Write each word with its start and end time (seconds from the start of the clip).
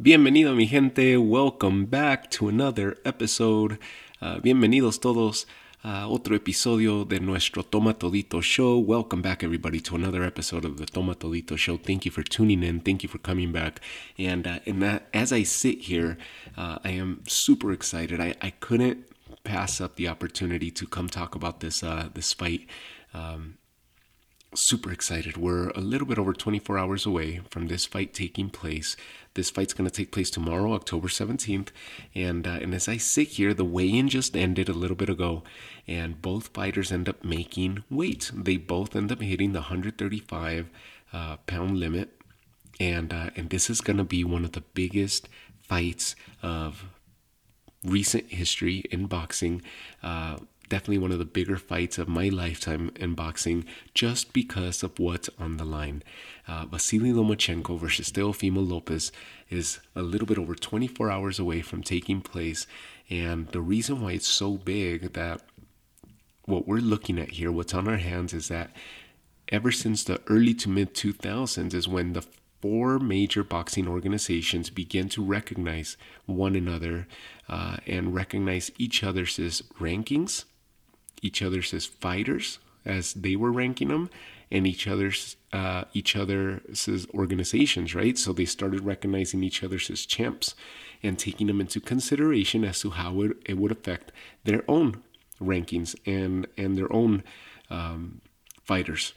Bienvenido 0.00 0.54
mi 0.54 0.68
gente, 0.68 1.16
welcome 1.16 1.84
back 1.86 2.30
to 2.30 2.48
another 2.48 2.98
episode. 3.04 3.80
Uh, 4.22 4.38
bienvenidos 4.40 5.00
todos 5.00 5.48
a 5.82 6.06
otro 6.06 6.36
episodio 6.36 7.04
de 7.04 7.18
nuestro 7.18 7.64
Toma 7.64 7.94
Todito 7.94 8.40
show. 8.40 8.78
Welcome 8.78 9.22
back 9.22 9.42
everybody 9.42 9.80
to 9.80 9.96
another 9.96 10.22
episode 10.22 10.64
of 10.64 10.76
the 10.76 10.86
Toma 10.86 11.16
Todito 11.16 11.58
show. 11.58 11.76
Thank 11.76 12.04
you 12.04 12.12
for 12.12 12.22
tuning 12.22 12.62
in. 12.62 12.78
Thank 12.78 13.02
you 13.02 13.08
for 13.08 13.18
coming 13.18 13.50
back. 13.50 13.80
And 14.16 14.46
uh, 14.46 14.60
and 14.66 15.00
as 15.12 15.32
I 15.32 15.42
sit 15.42 15.80
here, 15.80 16.16
uh, 16.56 16.78
I 16.84 16.90
am 16.90 17.24
super 17.26 17.72
excited. 17.72 18.20
I, 18.20 18.36
I 18.40 18.50
couldn't 18.50 19.04
pass 19.42 19.80
up 19.80 19.96
the 19.96 20.06
opportunity 20.06 20.70
to 20.70 20.86
come 20.86 21.08
talk 21.08 21.34
about 21.34 21.58
this 21.58 21.82
uh, 21.82 22.10
this 22.14 22.32
fight. 22.32 22.68
Um, 23.12 23.58
super 24.54 24.92
excited. 24.92 25.36
We're 25.36 25.70
a 25.70 25.80
little 25.80 26.06
bit 26.06 26.18
over 26.18 26.32
24 26.32 26.78
hours 26.78 27.04
away 27.04 27.40
from 27.50 27.68
this 27.68 27.84
fight 27.84 28.14
taking 28.14 28.50
place. 28.50 28.96
This 29.38 29.50
fight's 29.50 29.72
going 29.72 29.88
to 29.88 29.96
take 29.96 30.10
place 30.10 30.30
tomorrow, 30.30 30.72
October 30.72 31.06
17th. 31.06 31.68
And, 32.12 32.44
uh, 32.44 32.58
and 32.60 32.74
as 32.74 32.88
I 32.88 32.96
sit 32.96 33.28
here, 33.28 33.54
the 33.54 33.64
weigh 33.64 33.88
in 33.88 34.08
just 34.08 34.36
ended 34.36 34.68
a 34.68 34.72
little 34.72 34.96
bit 34.96 35.08
ago, 35.08 35.44
and 35.86 36.20
both 36.20 36.48
fighters 36.48 36.90
end 36.90 37.08
up 37.08 37.22
making 37.22 37.84
weight. 37.88 38.32
They 38.34 38.56
both 38.56 38.96
end 38.96 39.12
up 39.12 39.22
hitting 39.22 39.52
the 39.52 39.60
135 39.60 40.68
uh, 41.12 41.36
pound 41.46 41.78
limit. 41.78 42.20
And, 42.80 43.12
uh, 43.12 43.30
and 43.36 43.48
this 43.48 43.70
is 43.70 43.80
going 43.80 43.98
to 43.98 44.04
be 44.04 44.24
one 44.24 44.44
of 44.44 44.52
the 44.52 44.64
biggest 44.74 45.28
fights 45.62 46.16
of 46.42 46.86
recent 47.84 48.32
history 48.32 48.78
in 48.90 49.06
boxing. 49.06 49.62
Definitely 50.68 50.98
one 50.98 51.12
of 51.12 51.18
the 51.18 51.24
bigger 51.24 51.56
fights 51.56 51.96
of 51.98 52.08
my 52.08 52.28
lifetime 52.28 52.90
in 52.96 53.14
boxing 53.14 53.64
just 53.94 54.32
because 54.32 54.82
of 54.82 54.98
what's 54.98 55.30
on 55.38 55.56
the 55.56 55.64
line. 55.64 56.02
Uh, 56.46 56.66
Vasily 56.66 57.10
Lomachenko 57.10 57.78
versus 57.78 58.10
Teofimo 58.10 58.68
Lopez 58.68 59.10
is 59.48 59.80
a 59.96 60.02
little 60.02 60.26
bit 60.26 60.38
over 60.38 60.54
24 60.54 61.10
hours 61.10 61.38
away 61.38 61.62
from 61.62 61.82
taking 61.82 62.20
place. 62.20 62.66
And 63.08 63.48
the 63.48 63.62
reason 63.62 64.02
why 64.02 64.12
it's 64.12 64.28
so 64.28 64.58
big 64.58 65.14
that 65.14 65.40
what 66.44 66.68
we're 66.68 66.78
looking 66.78 67.18
at 67.18 67.30
here, 67.30 67.50
what's 67.50 67.74
on 67.74 67.88
our 67.88 67.96
hands, 67.96 68.34
is 68.34 68.48
that 68.48 68.70
ever 69.48 69.72
since 69.72 70.04
the 70.04 70.20
early 70.26 70.54
to 70.54 70.68
mid 70.68 70.94
2000s 70.94 71.72
is 71.72 71.88
when 71.88 72.12
the 72.12 72.26
four 72.60 72.98
major 72.98 73.44
boxing 73.44 73.88
organizations 73.88 74.68
began 74.68 75.08
to 75.08 75.22
recognize 75.24 75.96
one 76.26 76.54
another 76.54 77.06
uh, 77.48 77.76
and 77.86 78.14
recognize 78.14 78.70
each 78.78 79.02
other's 79.04 79.36
rankings 79.80 80.44
each 81.22 81.42
other's 81.42 81.72
as 81.74 81.86
fighters 81.86 82.58
as 82.84 83.12
they 83.14 83.36
were 83.36 83.52
ranking 83.52 83.88
them 83.88 84.10
and 84.50 84.66
each 84.66 84.86
other's 84.86 85.36
uh, 85.52 85.84
each 85.92 86.16
other's 86.16 87.06
organizations 87.14 87.94
right? 87.94 88.16
So 88.18 88.32
they 88.32 88.44
started 88.44 88.80
recognizing 88.80 89.42
each 89.42 89.62
other's 89.62 89.90
as 89.90 90.06
champs 90.06 90.54
and 91.02 91.18
taking 91.18 91.46
them 91.46 91.60
into 91.60 91.80
consideration 91.80 92.64
as 92.64 92.80
to 92.80 92.90
how 92.90 93.22
it, 93.22 93.36
it 93.46 93.58
would 93.58 93.72
affect 93.72 94.12
their 94.44 94.62
own 94.68 95.02
rankings 95.40 95.94
and 96.06 96.46
and 96.56 96.76
their 96.76 96.92
own 96.92 97.22
um, 97.70 98.20
fighters 98.64 99.12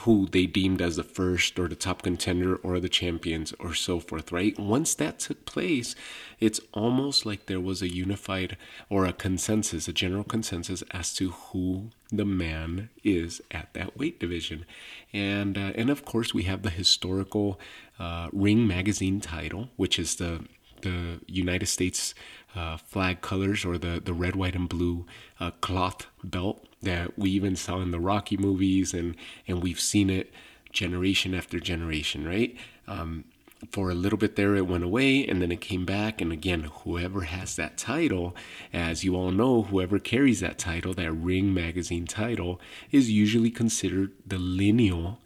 who 0.00 0.26
they 0.26 0.46
deemed 0.46 0.82
as 0.82 0.96
the 0.96 1.04
first 1.04 1.58
or 1.58 1.68
the 1.68 1.76
top 1.76 2.02
contender 2.02 2.56
or 2.56 2.80
the 2.80 2.88
champions 2.88 3.54
or 3.58 3.74
so 3.74 4.00
forth, 4.00 4.32
right? 4.32 4.58
Once 4.58 4.94
that 4.94 5.18
took 5.18 5.44
place, 5.46 5.94
it's 6.40 6.60
almost 6.72 7.24
like 7.24 7.46
there 7.46 7.60
was 7.60 7.80
a 7.80 7.92
unified 7.92 8.56
or 8.88 9.04
a 9.04 9.12
consensus, 9.12 9.88
a 9.88 9.92
general 9.92 10.24
consensus 10.24 10.82
as 10.90 11.14
to 11.14 11.30
who 11.30 11.90
the 12.10 12.24
man 12.24 12.90
is 13.02 13.40
at 13.50 13.72
that 13.74 13.96
weight 13.96 14.18
division. 14.20 14.66
And 15.12 15.56
uh, 15.56 15.72
and 15.74 15.90
of 15.90 16.04
course, 16.04 16.34
we 16.34 16.44
have 16.44 16.62
the 16.62 16.70
historical 16.70 17.60
uh, 17.98 18.28
Ring 18.32 18.66
Magazine 18.66 19.20
title, 19.20 19.70
which 19.76 19.98
is 19.98 20.16
the 20.16 20.44
the 20.82 21.20
United 21.26 21.66
States 21.66 22.14
uh, 22.54 22.76
flag 22.76 23.20
colors 23.20 23.64
or 23.64 23.78
the, 23.78 24.00
the 24.04 24.12
red, 24.12 24.36
white, 24.36 24.54
and 24.54 24.68
blue 24.68 25.06
uh, 25.40 25.50
cloth 25.62 26.06
belt 26.22 26.66
that 26.84 27.18
we 27.18 27.30
even 27.30 27.56
saw 27.56 27.80
in 27.80 27.90
the 27.90 28.00
Rocky 28.00 28.36
movies, 28.36 28.94
and 28.94 29.16
and 29.46 29.62
we've 29.62 29.80
seen 29.80 30.10
it 30.10 30.32
generation 30.72 31.34
after 31.34 31.60
generation, 31.60 32.26
right? 32.26 32.56
Um, 32.86 33.24
for 33.70 33.90
a 33.90 33.94
little 33.94 34.18
bit 34.18 34.36
there, 34.36 34.54
it 34.56 34.66
went 34.66 34.84
away, 34.84 35.26
and 35.26 35.40
then 35.40 35.50
it 35.50 35.60
came 35.60 35.84
back. 35.84 36.20
And 36.20 36.32
again, 36.32 36.64
whoever 36.64 37.22
has 37.22 37.56
that 37.56 37.78
title, 37.78 38.36
as 38.72 39.04
you 39.04 39.16
all 39.16 39.30
know, 39.30 39.62
whoever 39.62 39.98
carries 39.98 40.40
that 40.40 40.58
title, 40.58 40.92
that 40.94 41.12
Ring 41.12 41.54
Magazine 41.54 42.06
title, 42.06 42.60
is 42.90 43.10
usually 43.10 43.50
considered 43.50 44.12
the 44.26 44.38
lineal 44.38 45.18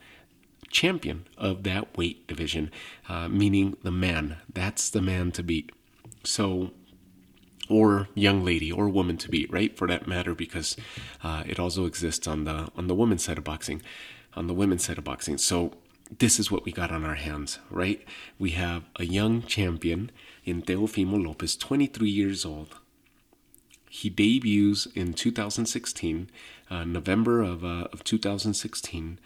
champion 0.71 1.27
of 1.37 1.63
that 1.65 1.97
weight 1.97 2.27
division, 2.27 2.71
uh, 3.09 3.29
meaning 3.29 3.77
the 3.83 3.91
man. 3.91 4.37
That's 4.53 4.91
the 4.91 5.03
man 5.03 5.33
to 5.33 5.43
beat. 5.43 5.73
So 6.25 6.73
or 7.69 8.09
young 8.15 8.45
lady 8.45 8.73
or 8.73 8.89
woman 8.89 9.17
to 9.19 9.29
beat, 9.29 9.53
right? 9.53 9.77
For 9.77 9.87
that 9.89 10.07
matter, 10.07 10.35
because 10.35 10.77
uh, 11.23 11.43
it 11.47 11.59
also 11.59 11.85
exists 11.85 12.27
on 12.27 12.45
the 12.45 12.69
on 12.77 12.87
the 12.87 12.95
women's 12.95 13.25
side 13.25 13.39
of 13.39 13.45
boxing, 13.45 13.83
on 14.35 14.47
the 14.47 14.55
women's 14.55 14.85
side 14.85 14.99
of 14.99 15.05
boxing. 15.05 15.39
So 15.39 15.73
this 16.17 16.39
is 16.39 16.51
what 16.51 16.65
we 16.65 16.73
got 16.73 16.91
on 16.91 17.05
our 17.05 17.17
hands, 17.17 17.59
right? 17.71 18.03
We 18.39 18.51
have 18.51 18.85
a 18.97 19.05
young 19.05 19.43
champion 19.43 20.11
in 20.45 20.63
Teofimo 20.63 21.23
Lopez, 21.23 21.57
23 21.57 22.09
years 22.09 22.45
old. 22.45 22.77
He 23.91 24.09
debuts 24.11 24.87
in 24.95 25.15
2016, 25.15 26.31
uh, 26.71 26.85
November 26.85 27.43
of, 27.43 27.65
uh, 27.65 27.89
of 27.93 28.05
2016. 28.05 29.19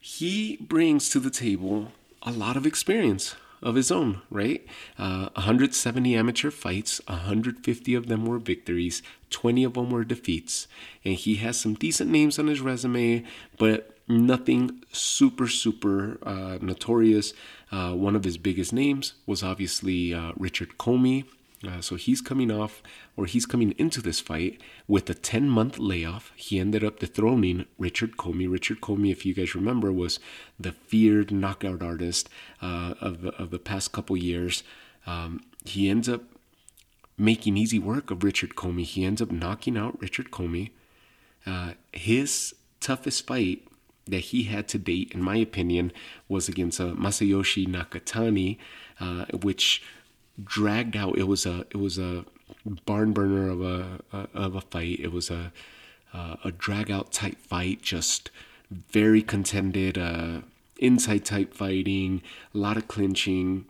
He 0.00 0.56
brings 0.60 1.08
to 1.10 1.20
the 1.20 1.30
table 1.30 1.92
a 2.22 2.32
lot 2.32 2.56
of 2.56 2.66
experience 2.66 3.36
of 3.66 3.74
his 3.74 3.90
own, 3.90 4.22
right? 4.30 4.64
Uh, 4.96 5.28
170 5.34 6.14
amateur 6.14 6.52
fights, 6.52 7.00
150 7.08 7.94
of 7.94 8.06
them 8.06 8.24
were 8.24 8.38
victories, 8.38 9.02
20 9.30 9.64
of 9.64 9.74
them 9.74 9.90
were 9.90 10.04
defeats. 10.04 10.68
And 11.04 11.14
he 11.14 11.34
has 11.36 11.58
some 11.58 11.74
decent 11.74 12.08
names 12.08 12.38
on 12.38 12.46
his 12.46 12.60
resume, 12.60 13.24
but 13.58 13.98
nothing 14.06 14.84
super, 14.92 15.48
super 15.48 16.18
uh, 16.22 16.58
notorious. 16.62 17.34
Uh, 17.72 17.92
one 17.92 18.14
of 18.14 18.22
his 18.22 18.38
biggest 18.38 18.72
names 18.72 19.14
was 19.26 19.42
obviously 19.42 20.14
uh, 20.14 20.30
Richard 20.36 20.78
Commey. 20.78 21.24
Uh, 21.66 21.80
so 21.80 21.96
he's 21.96 22.20
coming 22.20 22.50
off, 22.50 22.82
or 23.16 23.26
he's 23.26 23.46
coming 23.46 23.74
into 23.78 24.02
this 24.02 24.20
fight 24.20 24.60
with 24.86 25.08
a 25.08 25.14
10 25.14 25.48
month 25.48 25.78
layoff. 25.78 26.32
He 26.36 26.58
ended 26.58 26.84
up 26.84 26.98
dethroning 26.98 27.66
Richard 27.78 28.16
Commey. 28.16 28.50
Richard 28.50 28.80
Commey, 28.80 29.10
if 29.10 29.24
you 29.24 29.34
guys 29.34 29.54
remember, 29.54 29.92
was 29.92 30.20
the 30.60 30.72
feared 30.72 31.32
knockout 31.32 31.82
artist 31.82 32.28
uh, 32.60 32.94
of, 33.00 33.22
the, 33.22 33.34
of 33.36 33.50
the 33.50 33.58
past 33.58 33.92
couple 33.92 34.16
years. 34.16 34.62
Um, 35.06 35.40
he 35.64 35.88
ends 35.88 36.08
up 36.08 36.22
making 37.16 37.56
easy 37.56 37.78
work 37.78 38.10
of 38.10 38.22
Richard 38.22 38.54
Commey. 38.54 38.84
He 38.84 39.04
ends 39.04 39.22
up 39.22 39.30
knocking 39.30 39.76
out 39.78 40.00
Richard 40.00 40.30
Commey. 40.30 40.70
Uh, 41.46 41.72
his 41.92 42.54
toughest 42.80 43.26
fight 43.26 43.66
that 44.06 44.18
he 44.18 44.44
had 44.44 44.68
to 44.68 44.78
date, 44.78 45.12
in 45.12 45.22
my 45.22 45.36
opinion, 45.36 45.92
was 46.28 46.48
against 46.48 46.80
uh, 46.80 46.86
Masayoshi 46.86 47.66
Nakatani, 47.66 48.58
uh, 49.00 49.24
which 49.42 49.82
dragged 50.42 50.96
out. 50.96 51.18
It 51.18 51.28
was 51.28 51.46
a 51.46 51.60
it 51.70 51.76
was 51.76 51.98
a 51.98 52.24
barn 52.84 53.12
burner 53.12 53.48
of 53.48 53.60
a, 53.62 54.00
a 54.12 54.28
of 54.34 54.54
a 54.54 54.60
fight. 54.60 55.00
It 55.00 55.12
was 55.12 55.30
a 55.30 55.52
uh, 56.12 56.36
a 56.44 56.52
drag 56.52 56.90
out 56.90 57.12
type 57.12 57.38
fight, 57.38 57.82
just 57.82 58.30
very 58.70 59.22
contended, 59.22 59.98
uh, 59.98 60.40
inside 60.78 61.24
type 61.24 61.54
fighting, 61.54 62.22
a 62.54 62.58
lot 62.58 62.76
of 62.76 62.88
clinching, 62.88 63.66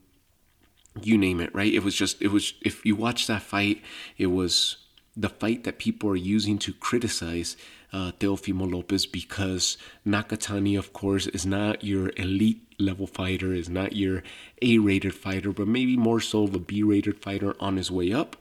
you 1.02 1.18
name 1.18 1.40
it. 1.40 1.54
Right? 1.54 1.72
It 1.72 1.82
was 1.82 1.94
just 1.94 2.20
it 2.22 2.28
was. 2.28 2.54
If 2.62 2.84
you 2.84 2.96
watch 2.96 3.26
that 3.26 3.42
fight, 3.42 3.82
it 4.16 4.28
was 4.28 4.76
the 5.16 5.28
fight 5.28 5.64
that 5.64 5.78
people 5.78 6.10
are 6.10 6.16
using 6.16 6.58
to 6.58 6.72
criticize 6.72 7.56
uh, 7.96 8.12
Teofimo 8.20 8.70
Lopez 8.70 9.06
because 9.06 9.78
Nakatani, 10.06 10.78
of 10.78 10.92
course, 10.92 11.26
is 11.28 11.46
not 11.46 11.82
your 11.82 12.12
elite 12.18 12.62
level 12.78 13.06
fighter, 13.06 13.54
is 13.54 13.70
not 13.70 13.96
your 13.96 14.22
A 14.60 14.76
rated 14.76 15.14
fighter, 15.14 15.50
but 15.50 15.66
maybe 15.66 15.96
more 15.96 16.20
so 16.20 16.42
of 16.42 16.54
a 16.54 16.58
B 16.58 16.82
rated 16.82 17.22
fighter 17.22 17.56
on 17.58 17.78
his 17.78 17.90
way 17.90 18.12
up. 18.12 18.36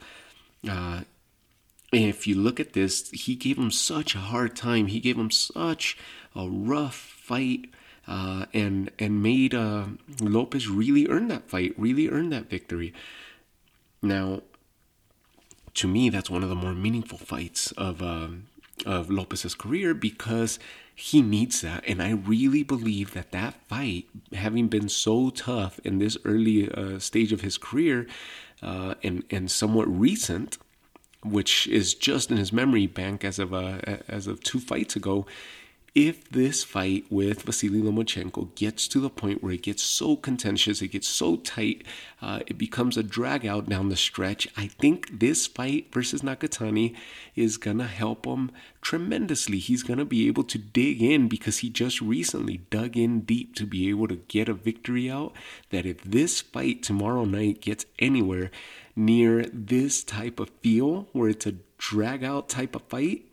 Uh, 0.69 1.01
and 1.93 2.03
if 2.09 2.27
you 2.27 2.35
look 2.35 2.59
at 2.59 2.73
this, 2.73 3.09
he 3.11 3.35
gave 3.35 3.57
him 3.57 3.71
such 3.71 4.13
a 4.13 4.19
hard 4.19 4.57
time. 4.57 4.87
He 4.87 4.99
gave 4.99 5.17
him 5.17 5.31
such 5.31 5.97
a 6.35 6.49
rough 6.49 6.95
fight. 6.95 7.69
Uh, 8.07 8.45
and 8.53 8.91
and 8.99 9.23
made 9.23 9.55
uh, 9.55 9.85
Lopez 10.21 10.69
really 10.69 11.07
earn 11.07 11.27
that 11.27 11.49
fight, 11.49 11.73
really 11.75 12.07
earn 12.07 12.29
that 12.29 12.47
victory. 12.47 12.93
Now, 13.99 14.41
to 15.73 15.87
me, 15.87 16.09
that's 16.09 16.29
one 16.29 16.43
of 16.43 16.49
the 16.49 16.55
more 16.55 16.75
meaningful 16.75 17.17
fights 17.17 17.71
of 17.71 18.03
um, 18.03 18.45
of 18.85 19.09
Lopez's 19.09 19.55
career 19.55 19.93
because 19.93 20.59
he 20.95 21.21
needs 21.21 21.61
that. 21.61 21.83
And 21.87 22.01
I 22.01 22.11
really 22.11 22.63
believe 22.63 23.13
that 23.13 23.31
that 23.31 23.55
fight, 23.67 24.05
having 24.33 24.67
been 24.67 24.89
so 24.89 25.29
tough 25.29 25.79
in 25.83 25.99
this 25.99 26.17
early 26.23 26.71
uh, 26.71 26.99
stage 26.99 27.31
of 27.33 27.41
his 27.41 27.57
career 27.57 28.07
uh, 28.61 28.95
and, 29.03 29.23
and 29.29 29.51
somewhat 29.51 29.87
recent, 29.87 30.57
which 31.23 31.67
is 31.67 31.93
just 31.93 32.31
in 32.31 32.37
his 32.37 32.53
memory 32.53 32.87
bank 32.87 33.25
as 33.25 33.39
of 33.39 33.53
uh, 33.53 33.79
as 34.07 34.27
of 34.27 34.41
two 34.41 34.59
fights 34.59 34.95
ago, 34.95 35.25
if 35.95 36.29
this 36.29 36.65
fight 36.65 37.05
with 37.09 37.43
Vasily 37.43 37.81
Lomachenko 37.81 38.53
gets 38.55 38.85
to 38.89 38.99
the 38.99 39.09
point 39.09 39.41
where 39.41 39.53
it 39.53 39.61
gets 39.61 39.81
so 39.81 40.17
contentious, 40.17 40.81
it 40.81 40.89
gets 40.89 41.07
so 41.07 41.37
tight, 41.37 41.85
uh, 42.21 42.41
it 42.47 42.57
becomes 42.57 42.97
a 42.97 43.03
drag 43.03 43.45
out 43.45 43.69
down 43.69 43.87
the 43.87 43.95
stretch, 43.95 44.45
I 44.57 44.67
think 44.67 45.19
this 45.19 45.47
fight 45.47 45.93
versus 45.93 46.21
Nakatani 46.21 46.93
is 47.33 47.55
going 47.55 47.77
to 47.77 47.87
help 47.87 48.25
him 48.25 48.51
tremendously. 48.81 49.57
He's 49.57 49.83
going 49.83 49.99
to 49.99 50.05
be 50.05 50.27
able 50.27 50.43
to 50.43 50.57
dig 50.57 51.01
in 51.01 51.29
because 51.29 51.59
he 51.59 51.69
just 51.69 52.01
recently 52.01 52.57
dug 52.69 52.97
in 52.97 53.21
deep 53.21 53.55
to 53.55 53.65
be 53.65 53.89
able 53.89 54.09
to 54.09 54.17
get 54.17 54.49
a 54.49 54.53
victory 54.53 55.09
out. 55.09 55.31
That 55.69 55.85
if 55.85 56.03
this 56.03 56.41
fight 56.41 56.83
tomorrow 56.83 57.23
night 57.23 57.61
gets 57.61 57.85
anywhere 57.99 58.51
near 58.97 59.45
this 59.45 60.03
type 60.03 60.41
of 60.41 60.49
feel 60.61 61.07
where 61.13 61.29
it's 61.29 61.45
a 61.45 61.55
drag 61.77 62.25
out 62.25 62.49
type 62.49 62.75
of 62.75 62.81
fight, 62.83 63.23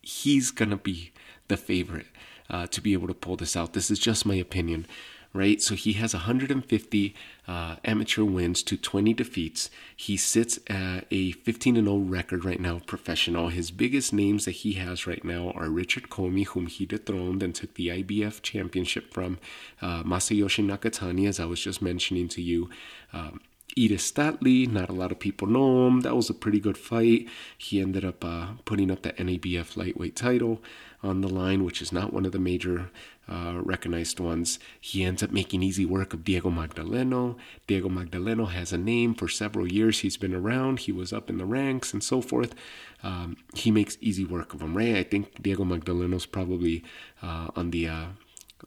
he's 0.00 0.50
going 0.52 0.70
to 0.70 0.76
be 0.76 1.11
the 1.48 1.56
favorite 1.56 2.06
uh, 2.50 2.66
to 2.68 2.80
be 2.80 2.92
able 2.92 3.08
to 3.08 3.14
pull 3.14 3.36
this 3.36 3.56
out. 3.56 3.72
This 3.72 3.90
is 3.90 3.98
just 3.98 4.26
my 4.26 4.34
opinion, 4.34 4.86
right? 5.32 5.60
So 5.60 5.74
he 5.74 5.94
has 5.94 6.14
150 6.14 7.14
uh, 7.48 7.76
amateur 7.84 8.24
wins 8.24 8.62
to 8.64 8.76
20 8.76 9.14
defeats. 9.14 9.70
He 9.96 10.16
sits 10.16 10.58
at 10.68 11.06
a 11.10 11.32
15 11.32 11.76
0 11.76 11.96
record 11.98 12.44
right 12.44 12.60
now, 12.60 12.80
professional. 12.86 13.48
His 13.48 13.70
biggest 13.70 14.12
names 14.12 14.44
that 14.44 14.52
he 14.52 14.74
has 14.74 15.06
right 15.06 15.24
now 15.24 15.50
are 15.52 15.70
Richard 15.70 16.10
Commey, 16.10 16.46
whom 16.46 16.66
he 16.66 16.86
dethroned 16.86 17.42
and 17.42 17.54
took 17.54 17.74
the 17.74 17.88
IBF 17.88 18.42
championship 18.42 19.12
from, 19.12 19.38
uh, 19.80 20.02
Masayoshi 20.02 20.64
Nakatani, 20.64 21.28
as 21.28 21.40
I 21.40 21.46
was 21.46 21.60
just 21.60 21.82
mentioning 21.82 22.28
to 22.28 22.42
you. 22.42 22.70
Um, 23.12 23.40
Edis 23.76 24.12
Tatli, 24.12 24.70
not 24.70 24.90
a 24.90 24.92
lot 24.92 25.12
of 25.12 25.18
people 25.18 25.48
know 25.48 25.86
him. 25.86 26.00
That 26.00 26.16
was 26.16 26.28
a 26.28 26.34
pretty 26.34 26.60
good 26.60 26.76
fight. 26.76 27.28
He 27.56 27.80
ended 27.80 28.04
up 28.04 28.24
uh, 28.24 28.48
putting 28.64 28.90
up 28.90 29.02
the 29.02 29.12
NABF 29.12 29.76
lightweight 29.76 30.16
title 30.16 30.62
on 31.02 31.20
the 31.20 31.28
line, 31.28 31.64
which 31.64 31.82
is 31.82 31.92
not 31.92 32.12
one 32.12 32.24
of 32.24 32.32
the 32.32 32.38
major 32.38 32.90
uh, 33.28 33.60
recognized 33.62 34.20
ones. 34.20 34.58
He 34.80 35.04
ends 35.04 35.22
up 35.22 35.30
making 35.30 35.62
easy 35.62 35.86
work 35.86 36.12
of 36.12 36.24
Diego 36.24 36.50
Magdaleno. 36.50 37.36
Diego 37.66 37.88
Magdaleno 37.88 38.50
has 38.50 38.72
a 38.72 38.78
name 38.78 39.14
for 39.14 39.28
several 39.28 39.70
years. 39.70 40.00
He's 40.00 40.16
been 40.16 40.34
around. 40.34 40.80
He 40.80 40.92
was 40.92 41.12
up 41.12 41.30
in 41.30 41.38
the 41.38 41.46
ranks 41.46 41.92
and 41.92 42.02
so 42.02 42.20
forth. 42.20 42.54
Um, 43.02 43.36
he 43.54 43.70
makes 43.70 43.96
easy 44.00 44.24
work 44.24 44.54
of 44.54 44.62
him, 44.62 44.76
right? 44.76 44.96
I 44.96 45.02
think 45.02 45.42
Diego 45.42 45.64
Magdaleno's 45.64 46.26
probably 46.26 46.84
uh, 47.22 47.48
on 47.56 47.70
the 47.70 47.88
uh, 47.88 48.06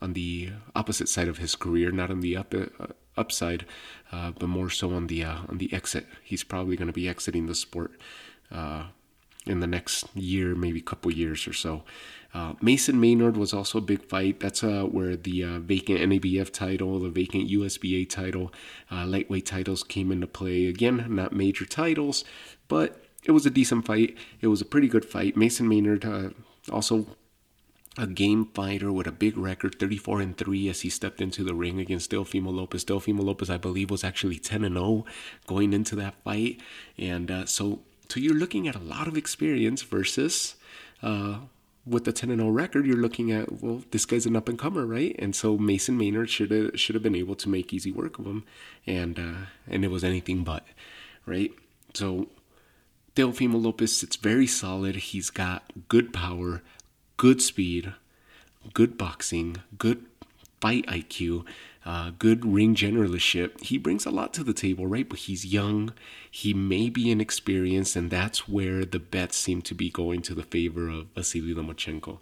on 0.02 0.14
the 0.14 0.52
opposite 0.76 1.08
side 1.08 1.30
of 1.30 1.38
his 1.38 1.56
career, 1.56 1.90
not 1.90 2.12
on 2.12 2.20
the 2.20 2.36
up, 2.36 2.54
uh, 2.54 2.88
upside, 3.18 3.66
uh, 4.12 4.32
but 4.32 4.48
more 4.48 4.70
so 4.70 4.94
on 4.94 5.08
the 5.08 5.24
uh, 5.24 5.38
on 5.50 5.58
the 5.58 5.72
exit. 5.74 6.06
He's 6.24 6.44
probably 6.44 6.76
going 6.76 6.88
to 6.88 6.94
be 6.94 7.10
exiting 7.10 7.48
the 7.48 7.56
sport 7.56 7.92
in 9.46 9.60
the 9.60 9.68
next 9.68 10.06
year, 10.16 10.56
maybe 10.56 10.80
a 10.80 10.84
couple 10.84 11.12
years 11.12 11.48
or 11.48 11.54
so. 11.54 11.84
Uh, 12.34 12.54
Mason 12.62 13.00
Maynard 13.00 13.38
was 13.38 13.54
also 13.54 13.78
a 13.78 13.82
big 13.82 14.04
fight. 14.04 14.42
That's 14.42 14.64
uh, 14.64 14.84
where 14.84 15.16
the 15.16 15.44
uh, 15.44 15.60
vacant 15.60 16.00
NABF 16.00 16.52
title, 16.52 17.00
the 17.00 17.10
vacant 17.10 17.50
USBA 17.50 18.10
title, 18.10 18.52
uh, 18.92 19.06
lightweight 19.06 19.46
titles 19.46 19.84
came 19.84 20.12
into 20.12 20.28
play. 20.28 20.66
Again, 20.66 21.06
not 21.08 21.32
major 21.32 21.66
titles, 21.66 22.26
but 22.68 23.06
it 23.24 23.32
was 23.32 23.46
a 23.46 23.50
decent 23.50 23.86
fight. 23.86 24.18
It 24.42 24.48
was 24.48 24.62
a 24.62 24.66
pretty 24.66 24.90
good 24.90 25.06
fight. 25.06 25.38
Mason 25.38 25.68
Maynard 25.68 26.04
uh, 26.04 26.30
also 26.70 27.06
a 27.98 28.08
game 28.08 28.46
fighter 28.54 28.92
with 28.92 29.08
a 29.08 29.12
big 29.12 29.38
record, 29.38 29.80
34 29.80 30.22
and 30.22 30.38
3, 30.38 30.70
as 30.70 30.82
he 30.82 30.90
stepped 30.90 31.22
into 31.22 31.44
the 31.44 31.56
ring 31.56 31.80
against 31.80 32.12
Teofimo 32.12 32.54
Lopez. 32.54 32.84
Teofimo 32.84 33.24
Lopez, 33.24 33.50
I 33.50 33.58
believe, 33.58 33.90
was 33.90 34.04
actually 34.04 34.38
10 34.38 34.64
and 34.64 34.76
0 34.76 35.06
going 35.48 35.74
into 35.74 35.96
that 35.96 36.16
fight, 36.24 36.60
and 36.98 37.32
uh, 37.32 37.46
so 37.46 37.80
so 38.10 38.20
you're 38.20 38.36
looking 38.36 38.68
at 38.68 38.76
a 38.76 38.80
lot 38.80 39.08
of 39.08 39.18
experience 39.18 39.82
versus 39.82 40.56
uh, 41.02 41.40
with 41.86 42.06
the 42.06 42.12
10 42.12 42.32
and 42.32 42.40
0 42.40 42.52
record, 42.52 42.86
you're 42.86 42.98
looking 42.98 43.32
at, 43.32 43.62
well, 43.62 43.84
this 43.92 44.06
guy's 44.06 44.26
an 44.26 44.36
up 44.36 44.50
and 44.50 44.58
comer, 44.58 44.86
right? 44.86 45.16
And 45.20 45.36
so 45.36 45.58
Mason 45.58 45.98
Maynard 45.98 46.30
should 46.30 46.52
have 46.52 46.80
should 46.80 46.96
have 46.96 47.04
been 47.04 47.16
able 47.16 47.36
to 47.36 47.50
make 47.50 47.74
easy 47.74 47.92
work 47.92 48.18
of 48.20 48.26
him, 48.26 48.44
and 48.86 49.20
uh, 49.20 49.46
and 49.68 49.86
it 49.86 49.92
was 49.92 50.04
anything 50.04 50.44
but, 50.44 50.66
right? 51.26 51.52
So 51.94 52.30
Teofimo 53.16 53.62
Lopez 53.62 53.98
sits 53.98 54.16
very 54.16 54.48
solid. 54.48 54.96
He's 54.96 55.30
got 55.30 55.72
good 55.88 56.12
power, 56.12 56.62
good 57.18 57.42
speed, 57.42 57.94
good 58.74 58.98
boxing, 58.98 59.58
good 59.78 60.06
fight 60.60 60.86
IQ, 60.88 61.46
uh, 61.86 62.12
good 62.18 62.46
ring 62.46 62.74
generalship. 62.74 63.62
He 63.62 63.78
brings 63.78 64.06
a 64.06 64.12
lot 64.12 64.34
to 64.34 64.44
the 64.44 64.54
table, 64.54 64.88
right? 64.88 65.08
But 65.08 65.20
he's 65.20 65.46
young. 65.46 65.94
He 66.30 66.54
may 66.54 66.90
be 66.90 67.12
inexperienced, 67.12 67.96
and 67.96 68.10
that's 68.10 68.50
where 68.50 68.86
the 68.86 69.00
bets 69.00 69.38
seem 69.38 69.62
to 69.64 69.76
be 69.76 69.90
going 69.90 70.22
to 70.24 70.34
the 70.34 70.44
favor 70.44 70.90
of 70.90 71.08
Vasily 71.16 71.54
Lomachenko. 71.54 72.18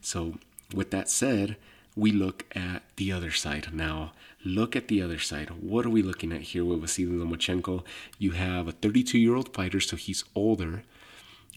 So, 0.00 0.38
with 0.74 0.90
that 0.90 1.08
said, 1.08 1.56
we 1.96 2.10
look 2.10 2.44
at 2.56 2.82
the 2.96 3.12
other 3.12 3.30
side 3.30 3.68
now. 3.72 4.12
Look 4.44 4.74
at 4.74 4.88
the 4.88 5.00
other 5.00 5.20
side. 5.20 5.50
What 5.50 5.86
are 5.86 5.90
we 5.90 6.02
looking 6.02 6.32
at 6.32 6.42
here 6.42 6.64
with 6.64 6.80
Vasily 6.80 7.16
Lomachenko? 7.16 7.84
You 8.18 8.32
have 8.32 8.66
a 8.66 8.72
32 8.72 9.18
year 9.18 9.36
old 9.36 9.54
fighter, 9.54 9.80
so 9.80 9.96
he's 9.96 10.24
older. 10.34 10.82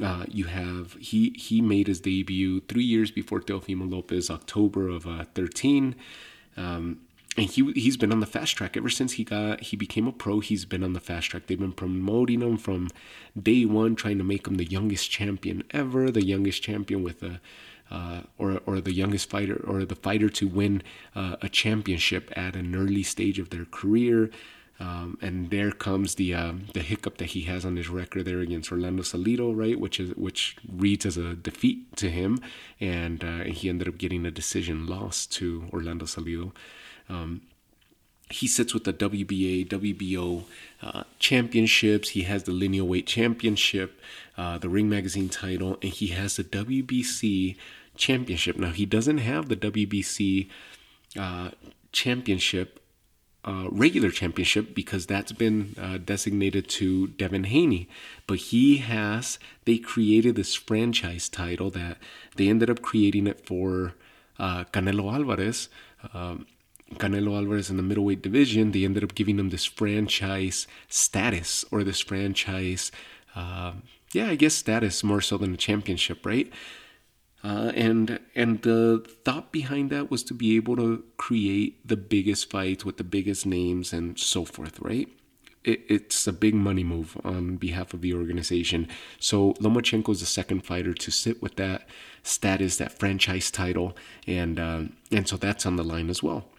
Uh, 0.01 0.25
you 0.27 0.45
have 0.45 0.93
he 0.93 1.31
he 1.37 1.61
made 1.61 1.87
his 1.87 2.01
debut 2.01 2.61
three 2.61 2.83
years 2.83 3.11
before 3.11 3.41
Teofimo 3.41 3.89
Lopez, 3.89 4.29
October 4.29 4.89
of 4.89 5.07
uh, 5.07 5.25
13. 5.33 5.95
Um, 6.55 6.99
and 7.37 7.47
he 7.47 7.71
he's 7.73 7.97
been 7.97 8.11
on 8.11 8.19
the 8.19 8.25
fast 8.25 8.55
track 8.57 8.75
ever 8.75 8.89
since 8.89 9.13
he 9.13 9.23
got 9.23 9.61
he 9.61 9.77
became 9.77 10.07
a 10.07 10.11
pro. 10.11 10.39
He's 10.39 10.65
been 10.65 10.83
on 10.83 10.93
the 10.93 10.99
fast 10.99 11.29
track. 11.29 11.47
They've 11.47 11.59
been 11.59 11.71
promoting 11.71 12.41
him 12.41 12.57
from 12.57 12.89
day 13.39 13.65
one, 13.65 13.95
trying 13.95 14.17
to 14.17 14.23
make 14.23 14.47
him 14.47 14.55
the 14.55 14.65
youngest 14.65 15.09
champion 15.11 15.63
ever, 15.71 16.11
the 16.11 16.25
youngest 16.25 16.63
champion 16.63 17.03
with 17.03 17.21
a 17.23 17.39
uh, 17.89 18.21
or 18.37 18.61
or 18.65 18.81
the 18.81 18.93
youngest 18.93 19.29
fighter 19.29 19.63
or 19.65 19.85
the 19.85 19.95
fighter 19.95 20.29
to 20.29 20.47
win 20.47 20.81
uh, 21.15 21.35
a 21.41 21.47
championship 21.47 22.31
at 22.35 22.55
an 22.55 22.75
early 22.75 23.03
stage 23.03 23.39
of 23.39 23.51
their 23.51 23.65
career. 23.65 24.29
Um, 24.79 25.17
and 25.21 25.49
there 25.49 25.71
comes 25.71 26.15
the 26.15 26.35
uh, 26.35 26.53
the 26.73 26.81
hiccup 26.81 27.17
that 27.17 27.29
he 27.29 27.41
has 27.41 27.65
on 27.65 27.75
his 27.77 27.89
record 27.89 28.25
there 28.25 28.41
against 28.41 28.71
Orlando 28.71 29.01
Salido, 29.01 29.55
right? 29.55 29.79
Which 29.79 29.99
is 29.99 30.13
which 30.15 30.55
reads 30.71 31.05
as 31.05 31.17
a 31.17 31.33
defeat 31.33 31.95
to 31.97 32.09
him, 32.11 32.39
and 32.79 33.23
uh, 33.23 33.43
he 33.45 33.69
ended 33.69 33.87
up 33.87 33.97
getting 33.97 34.25
a 34.25 34.31
decision 34.31 34.85
loss 34.85 35.25
to 35.27 35.67
Orlando 35.73 36.05
Salido. 36.05 36.51
Um, 37.09 37.41
he 38.29 38.47
sits 38.47 38.73
with 38.73 38.83
the 38.83 38.93
WBA, 38.93 39.67
WBO 39.69 40.43
uh, 40.81 41.03
championships. 41.17 42.09
He 42.09 42.23
has 42.23 42.43
the 42.43 42.51
lineal 42.51 42.87
weight 42.87 43.07
championship, 43.07 43.99
uh, 44.37 44.57
the 44.57 44.69
Ring 44.69 44.89
Magazine 44.89 45.29
title, 45.29 45.77
and 45.81 45.91
he 45.91 46.07
has 46.07 46.35
the 46.35 46.43
WBC 46.43 47.55
championship. 47.95 48.57
Now 48.57 48.71
he 48.71 48.85
doesn't 48.85 49.19
have 49.19 49.47
the 49.47 49.55
WBC 49.55 50.49
uh, 51.17 51.51
championship, 51.91 52.81
uh, 53.45 53.67
regular 53.71 54.11
championship, 54.11 54.75
because 54.75 55.05
that's 55.05 55.31
been 55.31 55.75
uh, 55.81 55.97
designated 55.97 56.67
to 56.67 57.07
Devin 57.07 57.45
Haney. 57.45 57.87
But 58.25 58.39
he 58.39 58.77
has. 58.77 59.39
They 59.65 59.77
created 59.77 60.35
this 60.35 60.55
franchise 60.55 61.29
title 61.29 61.69
that 61.71 61.97
they 62.35 62.49
ended 62.49 62.69
up 62.69 62.81
creating 62.81 63.27
it 63.27 63.45
for 63.45 63.93
uh, 64.37 64.65
Canelo 64.65 65.13
Alvarez. 65.13 65.69
Um, 66.13 66.45
Canelo 66.95 67.35
Alvarez 67.35 67.69
in 67.69 67.77
the 67.77 67.83
middleweight 67.83 68.21
division, 68.21 68.71
they 68.71 68.85
ended 68.85 69.03
up 69.03 69.15
giving 69.15 69.39
him 69.39 69.49
this 69.49 69.65
franchise 69.65 70.67
status 70.87 71.65
or 71.71 71.83
this 71.83 71.99
franchise, 71.99 72.91
uh, 73.35 73.73
yeah, 74.13 74.27
I 74.27 74.35
guess 74.35 74.53
status 74.53 75.03
more 75.03 75.21
so 75.21 75.37
than 75.37 75.53
a 75.53 75.57
championship, 75.57 76.25
right? 76.25 76.49
Uh, 77.43 77.71
and 77.75 78.19
and 78.35 78.61
the 78.63 79.05
thought 79.23 79.51
behind 79.51 79.89
that 79.91 80.09
was 80.09 80.23
to 80.23 80.33
be 80.33 80.55
able 80.55 80.75
to 80.75 81.03
create 81.17 81.87
the 81.87 81.95
biggest 81.95 82.49
fights 82.49 82.83
with 82.83 82.97
the 82.97 83.03
biggest 83.03 83.45
names 83.45 83.93
and 83.93 84.19
so 84.19 84.43
forth, 84.43 84.79
right? 84.79 85.07
It, 85.63 85.81
it's 85.87 86.25
a 86.25 86.33
big 86.33 86.55
money 86.55 86.83
move 86.83 87.15
on 87.23 87.57
behalf 87.57 87.93
of 87.93 88.01
the 88.01 88.13
organization. 88.13 88.87
So 89.19 89.53
Lomachenko 89.53 90.09
is 90.09 90.19
the 90.21 90.25
second 90.25 90.65
fighter 90.65 90.93
to 90.93 91.11
sit 91.11 91.41
with 91.41 91.55
that 91.57 91.87
status, 92.23 92.77
that 92.77 92.97
franchise 92.97 93.51
title, 93.51 93.95
and 94.25 94.59
uh, 94.59 94.81
and 95.11 95.27
so 95.27 95.37
that's 95.37 95.65
on 95.65 95.75
the 95.75 95.83
line 95.83 96.09
as 96.09 96.23
well. 96.23 96.49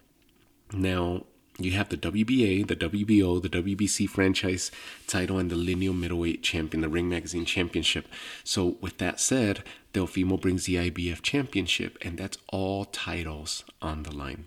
Now, 0.73 1.25
you 1.61 1.73
have 1.73 1.89
the 1.89 1.97
WBA, 1.97 2.69
the 2.69 2.77
WBO, 2.77 3.43
the 3.43 3.49
WBC 3.49 4.09
franchise 4.09 4.71
title, 5.09 5.39
and 5.39 5.51
the 5.51 5.57
lineal 5.57 5.93
middleweight 5.93 6.41
champion, 6.43 6.83
the 6.83 6.89
Ring 6.89 7.09
Magazine 7.09 7.45
Championship. 7.45 8.07
So, 8.45 8.77
with 8.81 8.99
that 8.99 9.19
said, 9.19 9.65
Teofimo 9.93 10.41
brings 10.41 10.67
the 10.67 10.77
IBF 10.77 11.21
Championship, 11.21 11.99
and 12.01 12.17
that's 12.17 12.39
all 12.53 12.85
titles 12.85 13.65
on 13.83 14.05
the 14.05 14.15
line. 14.15 14.47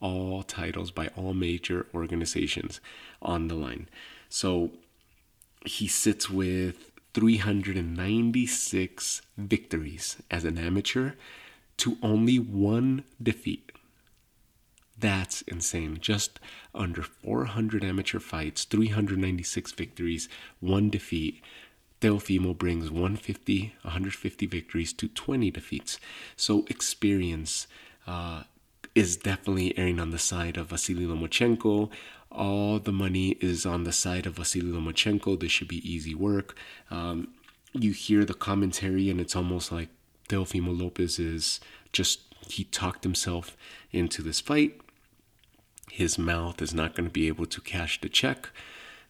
All 0.00 0.44
titles 0.44 0.92
by 0.92 1.08
all 1.16 1.34
major 1.34 1.88
organizations 1.92 2.80
on 3.20 3.48
the 3.48 3.56
line. 3.56 3.88
So, 4.28 4.70
he 5.66 5.88
sits 5.88 6.30
with 6.30 6.92
396 7.14 9.22
victories 9.36 10.18
as 10.30 10.44
an 10.44 10.58
amateur 10.58 11.14
to 11.78 11.98
only 12.00 12.38
one 12.38 13.02
defeat. 13.20 13.63
That's 15.04 15.42
insane. 15.42 15.98
Just 16.00 16.40
under 16.74 17.02
400 17.02 17.84
amateur 17.84 18.18
fights, 18.18 18.64
396 18.64 19.72
victories, 19.72 20.30
one 20.60 20.88
defeat, 20.88 21.42
Teofimo 22.00 22.56
brings 22.56 22.90
150, 22.90 23.74
150 23.82 24.46
victories 24.46 24.94
to 24.94 25.08
20 25.08 25.50
defeats. 25.50 26.00
So 26.36 26.64
experience 26.70 27.66
uh, 28.06 28.44
is 28.94 29.18
definitely 29.18 29.76
erring 29.76 30.00
on 30.00 30.08
the 30.08 30.18
side 30.18 30.56
of 30.56 30.68
Vasily 30.68 31.04
Lomachenko. 31.04 31.90
All 32.32 32.78
the 32.78 32.90
money 32.90 33.36
is 33.42 33.66
on 33.66 33.84
the 33.84 33.92
side 33.92 34.24
of 34.24 34.36
Vasily 34.36 34.72
Lomachenko. 34.72 35.38
This 35.38 35.52
should 35.52 35.68
be 35.68 35.86
easy 35.86 36.14
work. 36.14 36.56
Um, 36.90 37.28
you 37.74 37.92
hear 37.92 38.24
the 38.24 38.32
commentary, 38.32 39.10
and 39.10 39.20
it's 39.20 39.36
almost 39.36 39.70
like 39.70 39.90
Teofimo 40.30 40.80
Lopez 40.80 41.18
is 41.18 41.60
just, 41.92 42.20
he 42.48 42.64
talked 42.64 43.04
himself 43.04 43.54
into 43.92 44.22
this 44.22 44.40
fight. 44.40 44.80
His 45.94 46.18
mouth 46.18 46.60
is 46.60 46.74
not 46.74 46.96
going 46.96 47.06
to 47.06 47.12
be 47.12 47.28
able 47.28 47.46
to 47.46 47.60
cash 47.60 48.00
the 48.00 48.08
check. 48.08 48.48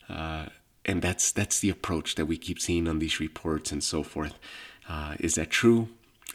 Uh, 0.07 0.47
and 0.85 1.01
that's 1.01 1.33
that's 1.33 1.59
the 1.61 1.71
approach 1.71 2.15
that 2.17 2.27
we 2.27 2.37
keep 2.37 2.61
seeing 2.61 2.87
on 2.87 2.99
these 2.99 3.19
reports 3.21 3.73
and 3.73 3.83
so 3.83 4.03
forth. 4.03 4.39
Uh, 4.87 5.15
is 5.19 5.37
that 5.37 5.49
true? 5.49 5.89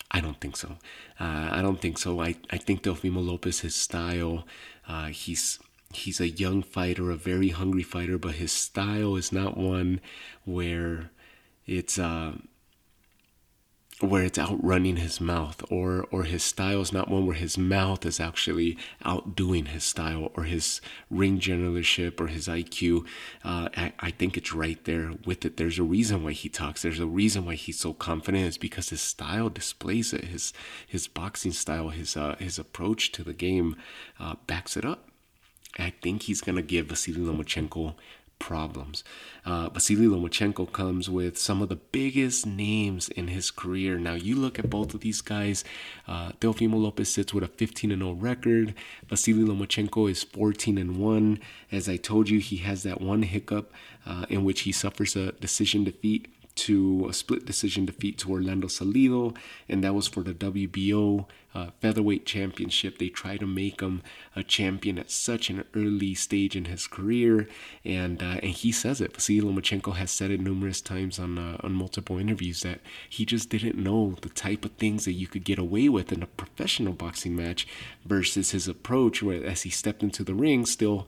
I 0.10 0.22
don't 0.22 0.42
think 0.42 0.58
so. 0.58 0.70
Uh, 1.20 1.50
I 1.52 1.62
don't 1.62 1.80
think 1.80 2.00
so. 2.00 2.20
I, 2.20 2.34
I 2.50 2.58
think 2.58 2.82
Teofimo 2.82 3.24
Lopez, 3.24 3.60
his 3.60 3.76
style, 3.76 4.48
uh, 4.88 5.10
he's 5.10 5.60
he's 5.94 6.20
a 6.20 6.30
young 6.30 6.64
fighter, 6.64 7.12
a 7.12 7.16
very 7.16 7.50
hungry 7.50 7.84
fighter, 7.84 8.18
but 8.18 8.36
his 8.36 8.52
style 8.52 9.16
is 9.18 9.32
not 9.32 9.56
one 9.56 10.02
where 10.46 11.12
it's 11.68 12.00
uh, 12.00 12.32
where 14.00 14.24
it's 14.24 14.40
outrunning 14.40 14.96
his 14.96 15.20
mouth 15.20 15.62
or 15.70 16.06
or 16.12 16.24
his 16.24 16.44
style 16.44 16.82
is 16.82 16.94
not 16.94 17.10
one 17.10 17.26
where 17.26 17.36
his 17.36 17.58
mouth 17.58 18.06
is 18.06 18.20
actually 18.20 18.78
outdoing 19.04 19.66
his 19.68 19.84
style 19.84 20.32
or 20.36 20.44
his 20.44 20.80
ring 21.10 21.38
generalship 21.40 22.20
or 22.22 22.28
his 22.28 22.48
IQ 22.48 23.06
uh, 23.44 23.70
I, 23.76 23.94
I, 24.00 24.12
think 24.12 24.38
it's 24.38 24.54
right 24.54 24.84
there 24.86 25.14
with 25.26 25.44
it. 25.46 25.58
There's 25.58 25.80
a 25.80 25.84
reason 25.84 26.24
why 26.24 26.32
he 26.32 26.50
talks. 26.50 26.82
There's 26.82 27.00
a 27.00 27.06
reason 27.06 27.46
why 27.46 27.56
he's 27.56 27.80
so 27.80 27.94
confident. 27.94 28.46
It's 28.46 28.58
because 28.58 28.90
his 28.90 29.02
style 29.02 29.50
displays 29.50 30.14
it. 30.14 30.26
His 30.26 30.54
his 30.88 31.08
boxing 31.08 31.52
style 31.52 31.90
his 31.90 32.16
uh, 32.16 32.36
his 32.40 32.58
approach 32.58 33.12
to 33.14 33.24
the 33.24 33.34
game 33.34 33.76
uh, 34.20 34.36
backs 34.48 34.78
it 34.78 34.86
up. 34.86 35.10
I 35.78 35.94
think 36.02 36.24
he's 36.24 36.42
gonna 36.42 36.62
give 36.62 36.88
Vasily 36.88 37.20
Lomachenko 37.20 37.96
problems. 38.40 39.04
Uh, 39.46 39.70
Vasily 39.70 40.08
Lomachenko 40.08 40.72
comes 40.72 41.10
with 41.10 41.38
some 41.38 41.62
of 41.62 41.70
the 41.70 41.76
biggest 41.76 42.46
names 42.46 43.10
in 43.10 43.28
his 43.28 43.52
career. 43.52 43.98
Now, 44.00 44.14
you 44.14 44.36
look 44.36 44.58
at 44.58 44.70
both 44.70 44.94
of 44.94 45.02
these 45.02 45.22
guys. 45.22 45.64
Uh, 46.08 46.32
Teofimo 46.40 46.82
Lopez 46.82 47.14
sits 47.14 47.34
with 47.34 47.44
a 47.44 47.48
15 47.48 47.92
0 47.92 48.12
record. 48.14 48.74
Vasily 49.08 49.44
Lomachenko 49.44 50.10
is 50.10 50.24
14 50.24 50.78
and 50.78 50.98
1. 50.98 51.40
As 51.72 51.88
I 51.88 51.98
told 51.98 52.30
you, 52.30 52.40
he 52.40 52.58
has 52.58 52.84
that 52.84 53.02
one 53.02 53.24
hiccup 53.24 53.72
uh, 54.06 54.26
in 54.30 54.44
which 54.44 54.62
he 54.62 54.72
suffers 54.72 55.16
a 55.16 55.34
decision 55.34 55.84
defeat 55.84 56.28
to 56.60 57.08
a 57.10 57.14
split 57.14 57.46
decision 57.46 57.86
defeat 57.86 58.18
to 58.20 58.32
Orlando 58.32 58.68
Salido, 58.68 59.36
and 59.68 59.84
that 59.84 59.96
was 59.96 60.08
for 60.08 60.24
the 60.24 60.34
WBO 60.34 61.26
uh, 61.56 61.70
featherweight 61.80 62.26
championship. 62.26 62.98
They 62.98 63.10
try 63.10 63.38
to 63.38 63.48
make 63.48 63.82
him 63.82 64.02
a 64.36 64.44
champion 64.44 65.00
at 65.00 65.10
such 65.10 65.50
an 65.50 65.64
early 65.76 66.14
stage 66.14 66.56
in 66.56 66.66
his 66.66 66.88
career, 66.88 67.48
and 67.86 68.22
uh, 68.22 68.40
and 68.44 68.52
he 68.52 68.72
says 68.72 69.02
it. 69.02 69.14
Vasily 69.14 69.42
Lomachenko 69.42 69.96
has 69.96 70.12
said 70.12 70.32
it 70.32 70.42
numerous 70.42 70.82
times 70.82 71.18
on 71.18 71.38
uh, 71.38 71.58
on 71.62 71.74
multiple 71.74 72.18
interviews 72.18 72.62
that 72.62 72.82
he 73.10 73.26
just 73.26 73.50
didn't 73.50 73.78
know 73.78 74.16
the 74.22 74.30
type 74.30 74.66
of 74.66 74.72
things 74.74 75.06
that 75.06 75.14
you 75.14 75.28
could 75.28 75.44
get 75.44 75.60
away 75.60 75.90
with 75.90 76.12
in 76.12 76.22
a 76.22 76.28
professional 76.28 76.94
boxing 76.94 77.36
match 77.36 77.68
versus 78.06 78.52
his 78.52 78.68
approach, 78.68 79.24
where 79.24 79.44
as 79.44 79.64
he 79.64 79.70
stepped 79.70 80.04
into 80.04 80.24
the 80.24 80.36
ring, 80.36 80.66
still 80.66 81.08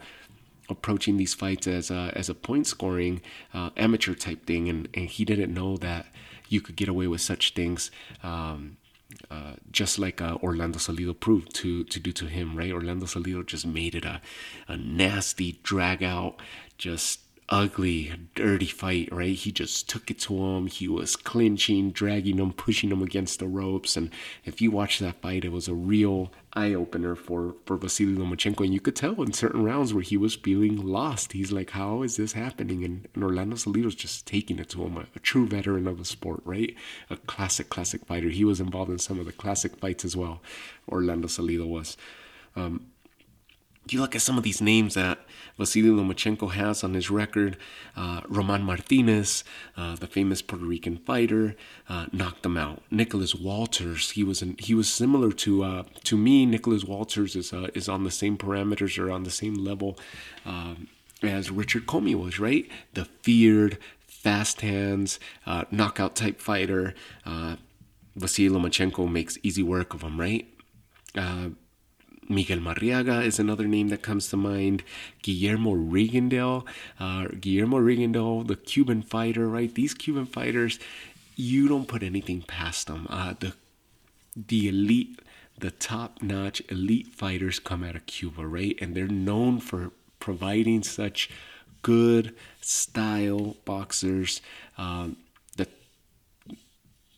approaching 0.72 1.18
these 1.18 1.34
fights 1.34 1.68
as 1.68 1.92
a, 1.92 2.12
as 2.16 2.30
a 2.30 2.34
point 2.34 2.68
scoring 2.68 3.22
uh, 3.54 3.70
amateur 3.78 4.16
type 4.16 4.46
thing, 4.46 4.70
and, 4.70 4.88
and 4.94 5.08
he 5.08 5.26
didn't 5.26 5.54
know 5.54 5.78
that 5.78 6.08
you 6.50 6.62
could 6.62 6.76
get 6.76 6.88
away 6.88 7.08
with 7.08 7.22
such 7.22 7.54
things. 7.54 7.92
Um, 8.24 8.78
uh, 9.30 9.54
just 9.72 10.00
like 10.00 10.22
uh, 10.22 10.38
Orlando 10.42 10.80
Salido 10.80 11.18
proved 11.18 11.54
to 11.56 11.84
to 11.84 12.00
do 12.00 12.12
to 12.14 12.26
him, 12.26 12.56
right? 12.56 12.72
Orlando 12.72 13.06
Salido 13.06 13.46
just 13.46 13.66
made 13.66 13.94
it 13.94 14.06
a, 14.06 14.22
a 14.68 14.78
nasty 14.78 15.60
drag 15.64 16.02
out, 16.02 16.42
just 16.78 17.20
ugly, 17.52 18.14
dirty 18.34 18.66
fight, 18.66 19.10
right? 19.12 19.36
He 19.36 19.52
just 19.52 19.90
took 19.90 20.10
it 20.10 20.20
to 20.20 20.34
him. 20.34 20.68
He 20.68 20.88
was 20.88 21.18
clinching, 21.18 21.92
dragging 21.92 22.40
him, 22.40 22.54
pushing 22.54 22.90
him 22.90 23.04
against 23.04 23.40
the 23.40 23.48
ropes. 23.48 23.98
And 23.98 24.10
if 24.46 24.62
you 24.62 24.72
watch 24.72 25.00
that 25.00 25.22
fight, 25.22 25.44
it 25.44 25.52
was 25.52 25.68
a 25.68 25.74
real 25.74 26.32
eye 26.54 26.74
opener 26.74 27.16
for, 27.16 27.56
for 27.66 27.78
Vasily 27.78 28.16
Lomachenko. 28.16 28.66
And 28.66 28.74
you 28.74 28.80
could 28.80 28.96
tell 28.96 29.22
in 29.22 29.34
certain 29.34 29.64
rounds 29.64 29.94
where 29.94 30.04
he 30.04 30.18
was 30.18 30.36
feeling 30.36 30.78
lost. 30.78 31.34
He's 31.34 31.52
like, 31.52 31.72
how 31.72 32.04
is 32.04 32.18
this 32.18 32.34
happening? 32.34 32.84
And, 32.84 33.08
and 33.14 33.24
Orlando 33.24 33.56
Salido's 33.56 33.96
just 33.96 34.28
taking 34.28 34.60
it 34.60 34.70
to 34.70 34.84
him, 34.84 34.98
a, 34.98 35.06
a 35.16 35.20
true 35.20 35.48
veteran 35.48 35.88
of 35.88 35.98
the 35.98 36.06
sport, 36.06 36.42
right? 36.46 36.76
A 37.10 37.18
classic, 37.18 37.70
classic 37.70 38.06
fighter. 38.06 38.30
He 38.30 38.46
was 38.46 38.60
involved 38.60 38.92
in 38.92 39.00
some 39.00 39.20
of 39.20 39.26
the 39.26 39.32
classic 39.32 39.78
fights 39.78 40.06
as 40.06 40.16
well. 40.16 40.42
Orlando 40.90 41.28
Salido 41.28 41.68
was. 41.68 41.98
Um, 42.56 42.91
you 43.90 44.00
look 44.00 44.16
at 44.16 44.22
some 44.22 44.38
of 44.38 44.44
these 44.44 44.62
names 44.62 44.94
that 44.94 45.20
Vasily 45.58 45.90
Lomachenko 45.90 46.52
has 46.52 46.84
on 46.84 46.94
his 46.94 47.10
record. 47.10 47.58
Uh, 47.96 48.22
Roman 48.28 48.64
Martinez, 48.64 49.44
uh, 49.76 49.96
the 49.96 50.08
famous 50.08 50.42
Puerto 50.42 50.66
Rican 50.66 50.98
fighter, 50.98 51.56
uh, 51.90 52.06
knocked 52.12 52.46
him 52.46 52.58
out. 52.58 52.84
Nicholas 52.90 53.36
Walters, 53.36 54.12
he 54.12 54.24
was 54.24 54.44
he 54.60 54.74
was 54.74 54.88
similar 54.88 55.32
to 55.32 55.64
uh, 55.64 55.84
to 56.04 56.18
me. 56.18 56.46
Nicholas 56.46 56.84
Walters 56.84 57.36
is 57.36 57.54
uh, 57.54 57.68
is 57.74 57.90
on 57.90 58.04
the 58.04 58.12
same 58.12 58.38
parameters 58.38 58.98
or 58.98 59.12
on 59.12 59.24
the 59.24 59.32
same 59.32 59.56
level 59.56 59.98
um, 60.46 60.88
as 61.24 61.52
Richard 61.52 61.86
Commey 61.86 62.16
was. 62.16 62.40
Right, 62.40 62.70
the 62.94 63.06
feared, 63.06 63.78
fast 64.08 64.62
hands, 64.62 65.20
knockout 65.72 66.16
type 66.16 66.40
fighter. 66.40 66.94
Vasily 68.14 68.50
Lomachenko 68.50 69.10
makes 69.10 69.38
easy 69.42 69.64
work 69.64 69.94
of 69.94 70.02
him. 70.02 70.20
Right. 70.20 70.48
Miguel 72.32 72.60
Marriaga 72.60 73.24
is 73.24 73.40
another 73.40 73.68
name 73.68 73.90
that 73.90 74.02
comes 74.02 74.30
to 74.30 74.38
mind. 74.38 74.84
Guillermo 75.22 75.76
Rigondeaux, 75.76 76.66
uh, 77.00 77.28
Guillermo 77.40 77.78
Rigondeaux, 77.80 78.48
the 78.48 78.56
Cuban 78.56 79.02
fighter, 79.02 79.48
right? 79.48 79.74
These 79.74 79.94
Cuban 79.94 80.26
fighters, 80.26 80.80
you 81.36 81.68
don't 81.68 81.88
put 81.88 82.04
anything 82.04 82.42
past 82.42 82.88
them. 82.88 83.08
Uh, 83.10 83.34
the 83.40 83.54
the 84.36 84.70
elite, 84.70 85.20
the 85.60 85.72
top 85.72 86.22
notch 86.24 86.62
elite 86.70 87.08
fighters 87.08 87.60
come 87.60 87.84
out 87.84 87.96
of 87.96 88.06
Cuba, 88.06 88.48
right? 88.48 88.78
And 88.80 88.96
they're 88.96 89.08
known 89.08 89.60
for 89.60 89.92
providing 90.20 90.84
such 90.84 91.30
good 91.82 92.36
style 92.62 93.58
boxers. 93.66 94.42
Um, 94.78 95.18
the 95.58 95.68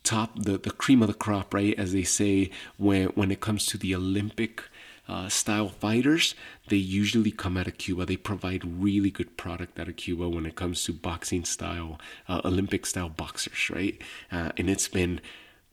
top, 0.03 0.31
the, 0.35 0.57
the 0.57 0.71
cream 0.71 1.01
of 1.01 1.07
the 1.07 1.13
crop, 1.13 1.53
right? 1.53 1.77
As 1.77 1.93
they 1.93 2.03
say, 2.03 2.49
when 2.77 3.07
when 3.09 3.31
it 3.31 3.41
comes 3.41 3.65
to 3.67 3.77
the 3.77 3.93
Olympic 3.95 4.63
uh, 5.07 5.27
style 5.27 5.69
fighters, 5.69 6.33
they 6.69 6.77
usually 6.77 7.31
come 7.31 7.57
out 7.57 7.67
of 7.67 7.77
Cuba. 7.77 8.05
They 8.05 8.17
provide 8.17 8.81
really 8.81 9.11
good 9.11 9.35
product 9.35 9.79
out 9.79 9.89
of 9.89 9.97
Cuba 9.97 10.29
when 10.29 10.45
it 10.45 10.55
comes 10.55 10.83
to 10.85 10.93
boxing 10.93 11.43
style, 11.43 11.99
uh, 12.27 12.41
Olympic 12.45 12.85
style 12.85 13.09
boxers, 13.09 13.69
right? 13.69 14.01
Uh, 14.31 14.51
and 14.57 14.69
it's 14.69 14.87
been 14.87 15.19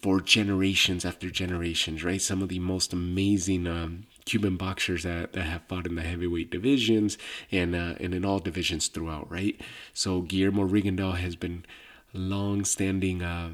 for 0.01 0.21
generations 0.21 1.05
after 1.05 1.31
generations, 1.31 2.03
right? 2.03 2.21
Some 2.21 2.43
of 2.43 2.49
the 2.49 2.59
most 2.59 2.93
amazing 2.93 3.67
um, 3.67 4.07
Cuban 4.25 4.57
boxers 4.57 5.03
that, 5.05 5.33
that 5.35 5.43
have 5.43 5.63
fought 5.69 5.87
in 5.87 5.95
the 5.95 6.03
heavyweight 6.03 6.51
divisions 6.51 7.19
and 7.53 7.75
uh, 7.75 7.95
and 8.01 8.15
in 8.15 8.25
all 8.25 8.39
divisions 8.39 8.89
throughout, 8.89 9.31
right? 9.31 9.61
So 9.93 10.23
Guillermo 10.23 10.67
Rigondeaux 10.67 11.17
has 11.17 11.37
been 11.37 11.65
long-standing. 12.13 13.23
Uh, 13.23 13.51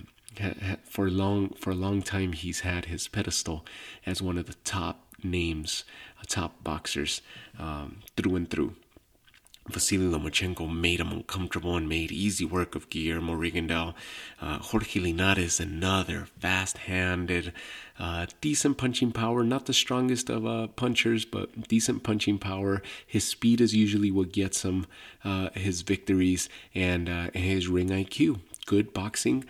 for 0.85 1.09
long 1.09 1.49
for 1.59 1.71
a 1.71 1.75
long 1.75 2.02
time, 2.02 2.33
he's 2.33 2.61
had 2.61 2.87
his 2.87 3.09
pedestal 3.09 3.64
as 4.04 4.21
one 4.21 4.37
of 4.37 4.45
the 4.45 4.56
top 4.64 5.05
names, 5.23 5.85
uh, 6.20 6.25
top 6.26 6.62
boxers 6.62 7.23
um, 7.58 7.99
through 8.16 8.37
and 8.37 8.50
through. 8.50 8.75
Vasily 9.68 10.06
Lomachenko 10.06 10.73
made 10.73 11.00
him 11.00 11.11
uncomfortable 11.11 11.76
and 11.76 11.88
made 11.88 12.12
easy 12.12 12.44
work 12.44 12.75
of 12.75 12.88
Guillermo 12.88 13.35
Rigondeaux. 13.35 13.94
Uh, 14.40 14.58
Jorge 14.58 15.00
Linares, 15.00 15.58
another 15.58 16.28
fast-handed, 16.38 17.52
uh, 17.99 18.26
decent 18.40 18.78
punching 18.78 19.12
power. 19.12 19.42
Not 19.42 19.66
the 19.66 19.75
strongest 19.75 20.30
of 20.30 20.46
uh, 20.46 20.68
punchers, 20.68 21.25
but 21.25 21.68
decent 21.68 22.04
punching 22.04 22.38
power. 22.38 22.82
His 23.06 23.25
speed 23.25 23.61
is 23.61 23.75
usually 23.75 24.11
what 24.11 24.32
gets 24.32 24.62
him 24.62 24.87
uh, 25.25 25.50
his 25.54 25.82
victories 25.82 26.49
and, 26.75 27.08
uh, 27.08 27.30
and 27.35 27.44
his 27.44 27.66
ring 27.66 27.88
IQ. 27.88 28.40
Good 28.66 28.92
boxing. 28.92 29.44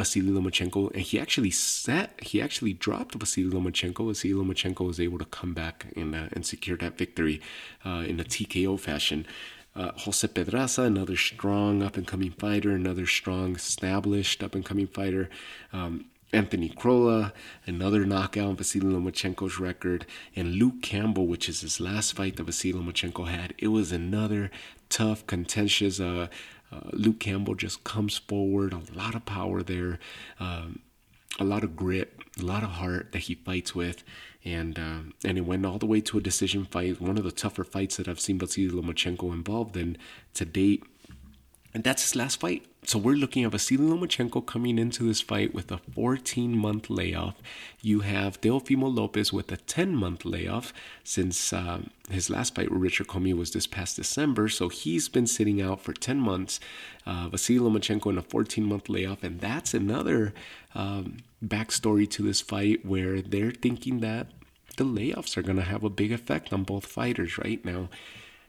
Vasily 0.00 0.30
Lomachenko, 0.30 0.90
and 0.94 1.02
he 1.02 1.20
actually 1.20 1.50
set, 1.50 2.18
he 2.22 2.40
actually 2.40 2.72
dropped 2.72 3.14
Vasily 3.16 3.50
Lomachenko. 3.50 4.08
Vasily 4.08 4.32
Lomachenko 4.32 4.86
was 4.86 4.98
able 4.98 5.18
to 5.18 5.26
come 5.26 5.52
back 5.52 5.88
and, 5.94 6.14
uh, 6.14 6.28
and 6.32 6.46
secure 6.46 6.78
that 6.78 6.96
victory 6.96 7.38
uh, 7.84 8.02
in 8.08 8.18
a 8.18 8.24
TKO 8.24 8.80
fashion. 8.80 9.26
Uh, 9.76 9.92
Jose 9.98 10.26
Pedraza, 10.26 10.84
another 10.84 11.16
strong 11.16 11.82
up 11.82 11.98
and 11.98 12.06
coming 12.06 12.30
fighter, 12.30 12.70
another 12.70 13.04
strong 13.04 13.56
established 13.56 14.42
up 14.42 14.54
and 14.54 14.64
coming 14.64 14.86
fighter. 14.86 15.28
Um, 15.70 16.06
Anthony 16.32 16.70
Crolla, 16.70 17.34
another 17.66 18.06
knockout 18.06 18.46
on 18.46 18.56
Vasily 18.56 18.86
Lomachenko's 18.86 19.60
record, 19.60 20.06
and 20.34 20.54
Luke 20.54 20.80
Campbell, 20.80 21.26
which 21.26 21.46
is 21.46 21.60
his 21.60 21.78
last 21.78 22.14
fight 22.14 22.36
that 22.36 22.44
Vasily 22.44 22.72
Lomachenko 22.72 23.28
had. 23.28 23.52
It 23.58 23.68
was 23.68 23.92
another 23.92 24.50
tough, 24.88 25.26
contentious 25.26 26.00
uh, 26.00 26.28
uh, 26.72 26.90
Luke 26.92 27.20
Campbell 27.20 27.54
just 27.54 27.84
comes 27.84 28.18
forward, 28.18 28.72
a 28.72 28.82
lot 28.94 29.14
of 29.14 29.24
power 29.24 29.62
there, 29.62 29.98
um, 30.38 30.80
a 31.38 31.44
lot 31.44 31.64
of 31.64 31.76
grit, 31.76 32.16
a 32.38 32.44
lot 32.44 32.62
of 32.62 32.70
heart 32.70 33.12
that 33.12 33.20
he 33.20 33.34
fights 33.34 33.74
with, 33.74 34.02
and 34.44 34.78
um, 34.78 35.14
and 35.24 35.38
it 35.38 35.42
went 35.42 35.66
all 35.66 35.78
the 35.78 35.86
way 35.86 36.00
to 36.00 36.18
a 36.18 36.20
decision 36.20 36.64
fight, 36.64 37.00
one 37.00 37.18
of 37.18 37.24
the 37.24 37.32
tougher 37.32 37.64
fights 37.64 37.96
that 37.96 38.08
I've 38.08 38.20
seen 38.20 38.38
Vasily 38.38 38.68
Lomachenko 38.68 39.32
involved 39.32 39.76
in 39.76 39.96
to 40.34 40.44
date. 40.44 40.84
And 41.72 41.84
that's 41.84 42.02
his 42.02 42.16
last 42.16 42.40
fight. 42.40 42.66
So 42.82 42.98
we're 42.98 43.14
looking 43.14 43.44
at 43.44 43.52
Vasily 43.52 43.86
Lomachenko 43.86 44.44
coming 44.44 44.78
into 44.78 45.04
this 45.04 45.20
fight 45.20 45.54
with 45.54 45.70
a 45.70 45.78
14 45.78 46.56
month 46.56 46.90
layoff. 46.90 47.36
You 47.80 48.00
have 48.00 48.40
Teofimo 48.40 48.92
Lopez 48.92 49.32
with 49.32 49.52
a 49.52 49.56
10 49.56 49.94
month 49.94 50.24
layoff 50.24 50.72
since 51.04 51.52
uh, 51.52 51.82
his 52.08 52.28
last 52.28 52.54
fight 52.54 52.70
with 52.70 52.80
Richard 52.80 53.06
Commey 53.06 53.34
was 53.34 53.52
this 53.52 53.68
past 53.68 53.96
December. 53.96 54.48
So 54.48 54.68
he's 54.68 55.08
been 55.08 55.26
sitting 55.26 55.62
out 55.62 55.80
for 55.80 55.92
10 55.92 56.18
months. 56.18 56.58
Uh, 57.06 57.28
Vasily 57.28 57.60
Lomachenko 57.60 58.10
in 58.10 58.18
a 58.18 58.22
14 58.22 58.64
month 58.64 58.88
layoff. 58.88 59.22
And 59.22 59.40
that's 59.40 59.72
another 59.72 60.34
um, 60.74 61.18
backstory 61.44 62.08
to 62.10 62.22
this 62.22 62.40
fight 62.40 62.84
where 62.84 63.20
they're 63.20 63.52
thinking 63.52 64.00
that 64.00 64.26
the 64.76 64.84
layoffs 64.84 65.36
are 65.36 65.42
going 65.42 65.56
to 65.56 65.62
have 65.62 65.84
a 65.84 65.90
big 65.90 66.10
effect 66.10 66.52
on 66.52 66.64
both 66.64 66.86
fighters 66.86 67.38
right 67.38 67.64
now. 67.64 67.88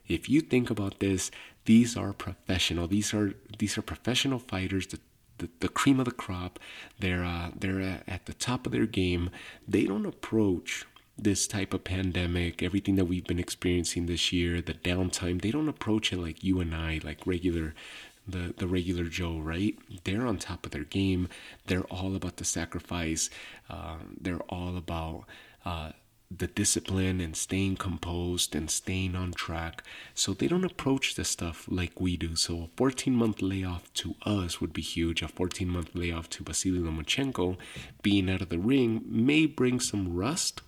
If 0.08 0.30
you 0.30 0.42
think 0.42 0.70
about 0.70 1.00
this, 1.00 1.32
these 1.66 1.96
are 1.98 2.14
professional. 2.14 2.88
These 2.88 3.14
are 3.14 3.34
these 3.58 3.78
are 3.78 3.82
professional 3.82 4.40
fighters. 4.40 4.88
The 4.88 5.00
the, 5.38 5.50
the 5.60 5.70
cream 5.70 6.00
of 6.00 6.06
the 6.06 6.12
crop. 6.12 6.60
They're 7.00 7.24
uh, 7.24 7.52
they're 7.58 8.02
at 8.08 8.26
the 8.26 8.34
top 8.34 8.66
of 8.66 8.72
their 8.72 8.86
game. 8.86 9.30
They 9.68 9.86
don't 9.86 10.06
approach 10.06 10.86
this 11.18 11.46
type 11.46 11.74
of 11.74 11.84
pandemic, 11.84 12.64
everything 12.64 12.96
that 12.96 13.06
we've 13.06 13.26
been 13.26 13.40
experiencing 13.40 14.06
this 14.06 14.32
year, 14.32 14.62
the 14.62 14.74
downtime. 14.74 15.42
They 15.42 15.52
don't 15.52 15.70
approach 15.70 16.12
it 16.12 16.20
like 16.20 16.44
you 16.44 16.60
and 16.60 16.74
I, 16.74 17.00
like 17.04 17.28
regular 17.28 17.74
the 18.28 18.54
the 18.58 18.68
regular 18.68 19.06
Joe, 19.06 19.40
right? 19.40 19.78
They're 20.04 20.26
on 20.26 20.38
top 20.38 20.66
of 20.66 20.72
their 20.72 20.84
game. 20.84 21.28
They're 21.68 21.84
all 21.84 22.16
about 22.16 22.38
the 22.38 22.46
sacrifice. 22.46 23.30
Uh, 23.70 23.98
they're 24.20 24.44
all 24.50 24.78
about 24.78 25.26
uh, 25.66 25.92
the 26.38 26.48
discipline 26.48 27.20
and 27.20 27.36
staying 27.36 27.76
composed 27.76 28.56
and 28.56 28.72
staying 28.72 29.16
on 29.16 29.34
track. 29.34 29.84
So 30.14 30.34
they 30.34 30.48
don't 30.48 30.64
approach 30.64 31.16
this 31.16 31.30
stuff 31.30 31.66
like 31.70 32.00
we 32.00 32.18
do. 32.18 32.36
So 32.36 32.64
a 32.64 32.78
14 32.78 33.14
month 33.16 33.42
layoff 33.42 33.92
to 33.96 34.16
us 34.24 34.62
would 34.62 34.74
be 34.74 34.82
huge. 34.82 35.22
A 35.22 35.28
14 35.28 35.68
month 35.68 35.92
layoff 35.94 36.30
to 36.32 36.44
Vasily 36.44 36.80
Lomachenko 36.80 37.58
being 38.02 38.30
out 38.30 38.42
of 38.42 38.50
the 38.50 38.60
ring 38.60 39.04
may 39.06 39.46
bring 39.46 39.80
some 39.80 40.16
rust 40.16 40.62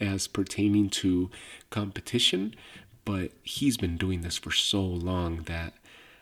as 0.00 0.26
pertaining 0.26 0.88
to 0.88 1.30
competition, 1.70 2.54
but 3.04 3.32
he's 3.42 3.76
been 3.76 3.96
doing 3.96 4.22
this 4.22 4.38
for 4.38 4.52
so 4.52 4.82
long 4.82 5.42
that 5.42 5.74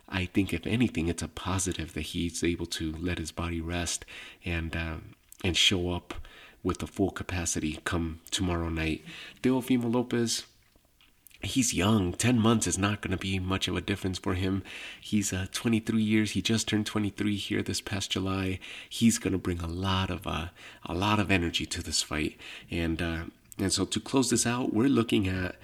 I 0.08 0.24
think 0.24 0.52
if 0.52 0.66
anything, 0.66 1.06
it's 1.08 1.22
a 1.22 1.28
positive 1.28 1.94
that 1.94 2.00
he's 2.00 2.42
able 2.42 2.66
to 2.66 2.92
let 2.98 3.18
his 3.18 3.30
body 3.30 3.60
rest 3.60 4.04
and 4.44 4.74
uh, 4.74 4.96
and 5.44 5.56
show 5.56 5.92
up 5.92 6.14
with 6.62 6.78
the 6.78 6.86
full 6.86 7.10
capacity 7.10 7.78
come 7.84 8.20
tomorrow 8.30 8.68
night. 8.68 9.04
Teofimo 9.42 9.92
Lopez, 9.92 10.44
he's 11.42 11.74
young. 11.74 12.12
10 12.12 12.38
months 12.38 12.66
is 12.66 12.78
not 12.78 13.00
going 13.00 13.12
to 13.12 13.16
be 13.16 13.38
much 13.38 13.68
of 13.68 13.76
a 13.76 13.80
difference 13.80 14.18
for 14.18 14.34
him. 14.34 14.62
He's 15.00 15.32
uh, 15.32 15.46
23 15.52 16.02
years. 16.02 16.32
He 16.32 16.42
just 16.42 16.68
turned 16.68 16.86
23 16.86 17.36
here 17.36 17.62
this 17.62 17.80
past 17.80 18.10
July. 18.10 18.58
He's 18.88 19.18
going 19.18 19.32
to 19.32 19.38
bring 19.38 19.60
a 19.60 19.66
lot 19.66 20.10
of 20.10 20.26
uh, 20.26 20.48
a 20.84 20.94
lot 20.94 21.18
of 21.18 21.30
energy 21.30 21.66
to 21.66 21.82
this 21.82 22.02
fight. 22.02 22.36
And 22.70 23.00
uh, 23.00 23.22
and 23.58 23.72
so 23.72 23.84
to 23.84 24.00
close 24.00 24.30
this 24.30 24.46
out, 24.46 24.72
we're 24.72 24.88
looking 24.88 25.28
at 25.28 25.56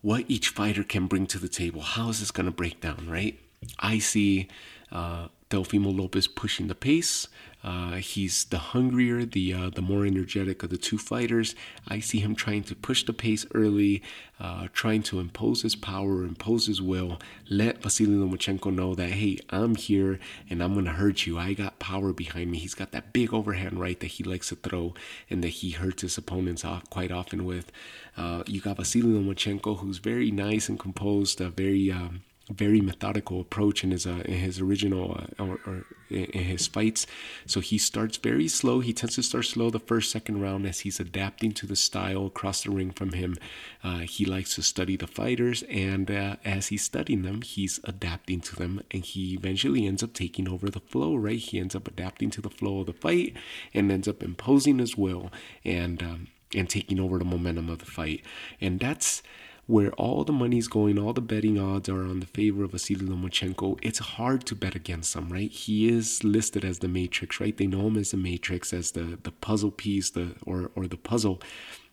what 0.00 0.24
each 0.28 0.48
fighter 0.48 0.84
can 0.84 1.06
bring 1.06 1.26
to 1.26 1.38
the 1.38 1.48
table. 1.48 1.80
How 1.80 2.08
is 2.08 2.20
this 2.20 2.30
going 2.30 2.46
to 2.46 2.52
break 2.52 2.80
down, 2.80 3.08
right? 3.08 3.38
I 3.80 3.98
see 3.98 4.48
uh, 4.92 5.28
Teofimo 5.50 5.96
Lopez 5.96 6.26
pushing 6.26 6.68
the 6.68 6.74
pace. 6.74 7.26
Uh, 7.64 7.96
he's 7.96 8.44
the 8.44 8.58
hungrier, 8.58 9.24
the 9.24 9.52
uh, 9.52 9.70
the 9.70 9.82
more 9.82 10.06
energetic 10.06 10.62
of 10.62 10.70
the 10.70 10.76
two 10.76 10.96
fighters. 10.96 11.56
I 11.88 11.98
see 11.98 12.20
him 12.20 12.36
trying 12.36 12.62
to 12.64 12.76
push 12.76 13.02
the 13.02 13.12
pace 13.12 13.46
early, 13.52 14.00
uh, 14.38 14.68
trying 14.72 15.02
to 15.04 15.18
impose 15.18 15.62
his 15.62 15.74
power, 15.74 16.22
impose 16.22 16.66
his 16.66 16.80
will. 16.80 17.18
Let 17.50 17.82
Vasily 17.82 18.14
Lomachenko 18.14 18.72
know 18.72 18.94
that 18.94 19.10
hey, 19.10 19.38
I'm 19.50 19.74
here 19.74 20.20
and 20.48 20.62
I'm 20.62 20.74
gonna 20.74 20.92
hurt 20.92 21.26
you. 21.26 21.36
I 21.36 21.54
got 21.54 21.80
power 21.80 22.12
behind 22.12 22.50
me. 22.52 22.58
He's 22.58 22.74
got 22.74 22.92
that 22.92 23.12
big 23.12 23.34
overhand 23.34 23.80
right 23.80 23.98
that 23.98 24.06
he 24.06 24.24
likes 24.24 24.50
to 24.50 24.56
throw 24.56 24.94
and 25.28 25.42
that 25.42 25.48
he 25.48 25.70
hurts 25.70 26.02
his 26.02 26.16
opponents 26.16 26.64
off 26.64 26.88
quite 26.90 27.10
often 27.10 27.44
with. 27.44 27.72
Uh, 28.16 28.44
you 28.46 28.60
got 28.60 28.76
Vasily 28.76 29.02
Lomachenko, 29.02 29.78
who's 29.78 29.98
very 29.98 30.30
nice 30.30 30.68
and 30.68 30.78
composed, 30.78 31.40
very 31.40 31.90
um, 31.90 32.22
very 32.50 32.80
methodical 32.80 33.40
approach 33.40 33.84
in 33.84 33.90
his 33.90 34.06
uh, 34.06 34.22
in 34.24 34.38
his 34.38 34.60
original 34.60 35.20
uh, 35.38 35.42
or, 35.42 35.60
or, 35.66 35.84
in 36.10 36.44
his 36.44 36.66
fights. 36.66 37.06
So 37.46 37.60
he 37.60 37.76
starts 37.76 38.16
very 38.16 38.48
slow. 38.48 38.80
He 38.80 38.92
tends 38.92 39.16
to 39.16 39.22
start 39.22 39.44
slow 39.44 39.70
the 39.70 39.78
first 39.78 40.10
second 40.10 40.40
round 40.40 40.66
as 40.66 40.80
he's 40.80 40.98
adapting 40.98 41.52
to 41.52 41.66
the 41.66 41.76
style 41.76 42.26
across 42.26 42.62
the 42.62 42.70
ring 42.70 42.90
from 42.90 43.12
him. 43.12 43.36
Uh, 43.84 43.98
he 44.00 44.24
likes 44.24 44.54
to 44.54 44.62
study 44.62 44.96
the 44.96 45.06
fighters, 45.06 45.62
and 45.64 46.10
uh, 46.10 46.36
as 46.44 46.68
he's 46.68 46.82
studying 46.82 47.22
them, 47.22 47.42
he's 47.42 47.80
adapting 47.84 48.40
to 48.40 48.56
them, 48.56 48.82
and 48.90 49.04
he 49.04 49.34
eventually 49.34 49.86
ends 49.86 50.02
up 50.02 50.14
taking 50.14 50.48
over 50.48 50.70
the 50.70 50.80
flow. 50.80 51.14
Right? 51.14 51.38
He 51.38 51.58
ends 51.58 51.74
up 51.74 51.86
adapting 51.86 52.30
to 52.30 52.40
the 52.40 52.50
flow 52.50 52.80
of 52.80 52.86
the 52.86 52.92
fight 52.92 53.36
and 53.74 53.92
ends 53.92 54.08
up 54.08 54.22
imposing 54.22 54.78
his 54.78 54.96
will 54.96 55.30
and 55.64 56.02
um, 56.02 56.28
and 56.54 56.68
taking 56.68 56.98
over 56.98 57.18
the 57.18 57.24
momentum 57.24 57.68
of 57.68 57.78
the 57.78 57.84
fight. 57.84 58.22
And 58.60 58.80
that's 58.80 59.22
where 59.68 59.92
all 59.92 60.24
the 60.24 60.32
money's 60.32 60.66
going, 60.66 60.98
all 60.98 61.12
the 61.12 61.20
betting 61.20 61.58
odds 61.60 61.90
are 61.90 62.00
on 62.00 62.20
the 62.20 62.26
favor 62.26 62.64
of 62.64 62.72
Vasily 62.72 63.06
Lomachenko, 63.06 63.78
it's 63.82 63.98
hard 63.98 64.46
to 64.46 64.54
bet 64.54 64.74
against 64.74 65.14
him, 65.14 65.28
right? 65.28 65.50
He 65.50 65.90
is 65.90 66.24
listed 66.24 66.64
as 66.64 66.78
the 66.78 66.88
Matrix, 66.88 67.38
right? 67.38 67.54
They 67.54 67.66
know 67.66 67.86
him 67.86 67.98
as 67.98 68.12
the 68.12 68.16
Matrix, 68.16 68.72
as 68.72 68.92
the, 68.92 69.18
the 69.22 69.30
puzzle 69.30 69.70
piece, 69.70 70.08
the 70.08 70.34
or 70.46 70.70
or 70.74 70.86
the 70.86 70.96
puzzle 70.96 71.42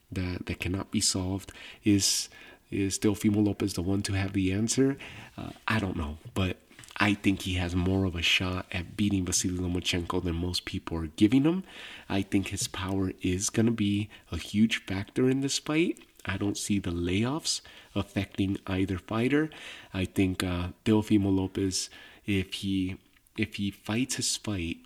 that 0.09 0.45
that 0.45 0.61
cannot 0.61 0.89
be 0.89 1.01
solved. 1.01 1.51
Is 1.83 2.29
is 2.71 2.97
Teofimo 2.97 3.45
Lopez 3.45 3.73
the 3.73 3.81
one 3.81 4.01
to 4.03 4.13
have 4.13 4.31
the 4.31 4.53
answer? 4.53 4.97
Uh, 5.37 5.49
I 5.67 5.79
don't 5.79 5.97
know, 5.97 6.17
but 6.33 6.55
I 6.97 7.13
think 7.13 7.41
he 7.41 7.55
has 7.55 7.75
more 7.75 8.05
of 8.05 8.15
a 8.15 8.21
shot 8.21 8.67
at 8.71 8.95
beating 8.95 9.25
Vasily 9.25 9.57
Lomachenko 9.57 10.23
than 10.23 10.35
most 10.35 10.63
people 10.63 10.97
are 10.97 11.07
giving 11.07 11.43
him. 11.43 11.65
I 12.07 12.21
think 12.21 12.47
his 12.47 12.69
power 12.69 13.11
is 13.21 13.49
going 13.49 13.65
to 13.65 13.73
be 13.73 14.07
a 14.31 14.37
huge 14.37 14.85
factor 14.85 15.29
in 15.29 15.41
this 15.41 15.59
fight. 15.59 15.99
I 16.25 16.37
don't 16.37 16.57
see 16.57 16.79
the 16.79 16.91
layoffs 16.91 17.61
affecting 17.93 18.57
either 18.67 18.97
fighter. 18.97 19.49
I 19.93 20.05
think 20.05 20.43
uh, 20.43 20.69
Teofimo 20.83 21.35
Lopez, 21.35 21.89
if 22.25 22.53
he 22.53 22.97
if 23.37 23.55
he 23.55 23.71
fights 23.71 24.15
his 24.15 24.37
fight 24.37 24.77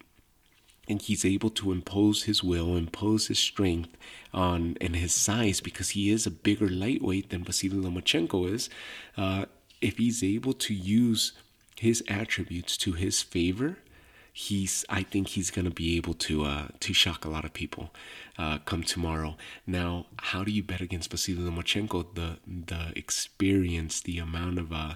and 0.87 1.01
he's 1.01 1.23
able 1.23 1.51
to 1.51 1.71
impose 1.71 2.23
his 2.23 2.43
will, 2.43 2.75
impose 2.75 3.27
his 3.27 3.39
strength 3.39 3.95
on 4.33 4.75
and 4.81 4.95
his 4.95 5.13
size 5.13 5.61
because 5.61 5.89
he 5.89 6.09
is 6.09 6.25
a 6.25 6.31
bigger 6.31 6.67
lightweight 6.67 7.29
than 7.29 7.43
Vasily 7.43 7.77
Lomachenko 7.77 8.51
is. 8.51 8.69
Uh, 9.15 9.45
if 9.81 9.97
he's 9.97 10.23
able 10.23 10.53
to 10.53 10.73
use 10.73 11.33
his 11.79 12.03
attributes 12.09 12.75
to 12.77 12.93
his 12.93 13.21
favor, 13.21 13.77
he's 14.33 14.85
I 14.89 15.03
think 15.03 15.29
he's 15.29 15.51
gonna 15.51 15.71
be 15.71 15.97
able 15.97 16.13
to 16.15 16.43
uh, 16.43 16.67
to 16.79 16.93
shock 16.93 17.25
a 17.25 17.29
lot 17.29 17.45
of 17.45 17.53
people 17.53 17.91
uh, 18.37 18.59
come 18.59 18.83
tomorrow. 18.83 19.35
Now, 19.67 20.05
how 20.17 20.43
do 20.43 20.51
you 20.51 20.63
bet 20.63 20.81
against 20.81 21.11
Vasily 21.11 21.37
Lomachenko? 21.37 22.15
The 22.15 22.37
the 22.47 22.93
experience, 22.95 24.01
the 24.01 24.19
amount 24.19 24.59
of 24.59 24.71
uh, 24.71 24.95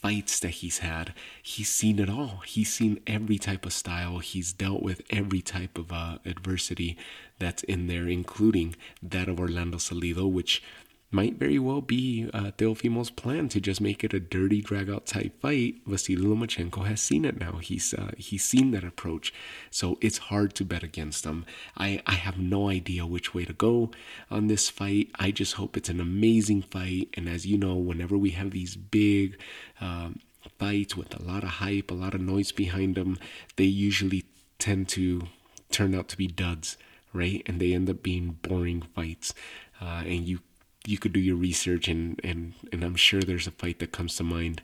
fights 0.00 0.38
that 0.40 0.50
he's 0.50 0.78
had, 0.78 1.12
he's 1.42 1.68
seen 1.68 1.98
it 1.98 2.08
all. 2.08 2.42
He's 2.46 2.72
seen 2.72 3.00
every 3.06 3.38
type 3.38 3.66
of 3.66 3.72
style. 3.72 4.18
He's 4.18 4.52
dealt 4.52 4.82
with 4.82 5.02
every 5.10 5.40
type 5.40 5.76
of 5.78 5.90
uh, 5.90 6.18
adversity 6.24 6.96
that's 7.38 7.64
in 7.64 7.86
there, 7.86 8.06
including 8.06 8.76
that 9.02 9.28
of 9.28 9.40
Orlando 9.40 9.78
Salido, 9.78 10.30
which 10.30 10.62
might 11.10 11.34
very 11.34 11.58
well 11.58 11.80
be 11.80 12.28
uh, 12.34 12.50
Teofimo's 12.58 13.10
plan 13.10 13.48
to 13.50 13.60
just 13.60 13.80
make 13.80 14.02
it 14.02 14.12
a 14.12 14.20
dirty 14.20 14.60
drag 14.60 14.90
out 14.90 15.06
type 15.06 15.40
fight. 15.40 15.76
Vasily 15.86 16.16
Lomachenko 16.16 16.84
has 16.86 17.00
seen 17.00 17.24
it 17.24 17.38
now. 17.38 17.58
He's 17.58 17.94
uh, 17.94 18.10
he's 18.16 18.44
seen 18.44 18.72
that 18.72 18.84
approach, 18.84 19.32
so 19.70 19.98
it's 20.00 20.18
hard 20.18 20.54
to 20.54 20.64
bet 20.64 20.82
against 20.82 21.24
him. 21.24 21.46
I 21.76 22.02
I 22.06 22.14
have 22.14 22.38
no 22.38 22.68
idea 22.68 23.06
which 23.06 23.34
way 23.34 23.44
to 23.44 23.52
go 23.52 23.90
on 24.30 24.48
this 24.48 24.68
fight. 24.68 25.10
I 25.18 25.30
just 25.30 25.54
hope 25.54 25.76
it's 25.76 25.88
an 25.88 26.00
amazing 26.00 26.62
fight. 26.62 27.08
And 27.14 27.28
as 27.28 27.46
you 27.46 27.56
know, 27.56 27.76
whenever 27.76 28.18
we 28.18 28.30
have 28.30 28.50
these 28.50 28.74
big 28.76 29.38
um, 29.80 30.18
fights 30.58 30.96
with 30.96 31.14
a 31.18 31.22
lot 31.22 31.44
of 31.44 31.50
hype, 31.50 31.90
a 31.90 31.94
lot 31.94 32.14
of 32.14 32.20
noise 32.20 32.52
behind 32.52 32.96
them, 32.96 33.18
they 33.56 33.64
usually 33.64 34.24
tend 34.58 34.88
to 34.88 35.28
turn 35.70 35.94
out 35.94 36.08
to 36.08 36.16
be 36.16 36.26
duds, 36.26 36.76
right? 37.12 37.42
And 37.46 37.60
they 37.60 37.72
end 37.72 37.90
up 37.90 38.02
being 38.02 38.38
boring 38.42 38.82
fights. 38.94 39.34
Uh, 39.80 40.02
and 40.06 40.26
you 40.26 40.40
you 40.86 40.98
could 40.98 41.12
do 41.12 41.20
your 41.20 41.36
research 41.36 41.88
and 41.88 42.20
and 42.24 42.54
and 42.72 42.84
I'm 42.84 42.96
sure 42.96 43.22
there's 43.22 43.46
a 43.46 43.52
fight 43.52 43.78
that 43.80 43.92
comes 43.92 44.16
to 44.16 44.24
mind 44.24 44.62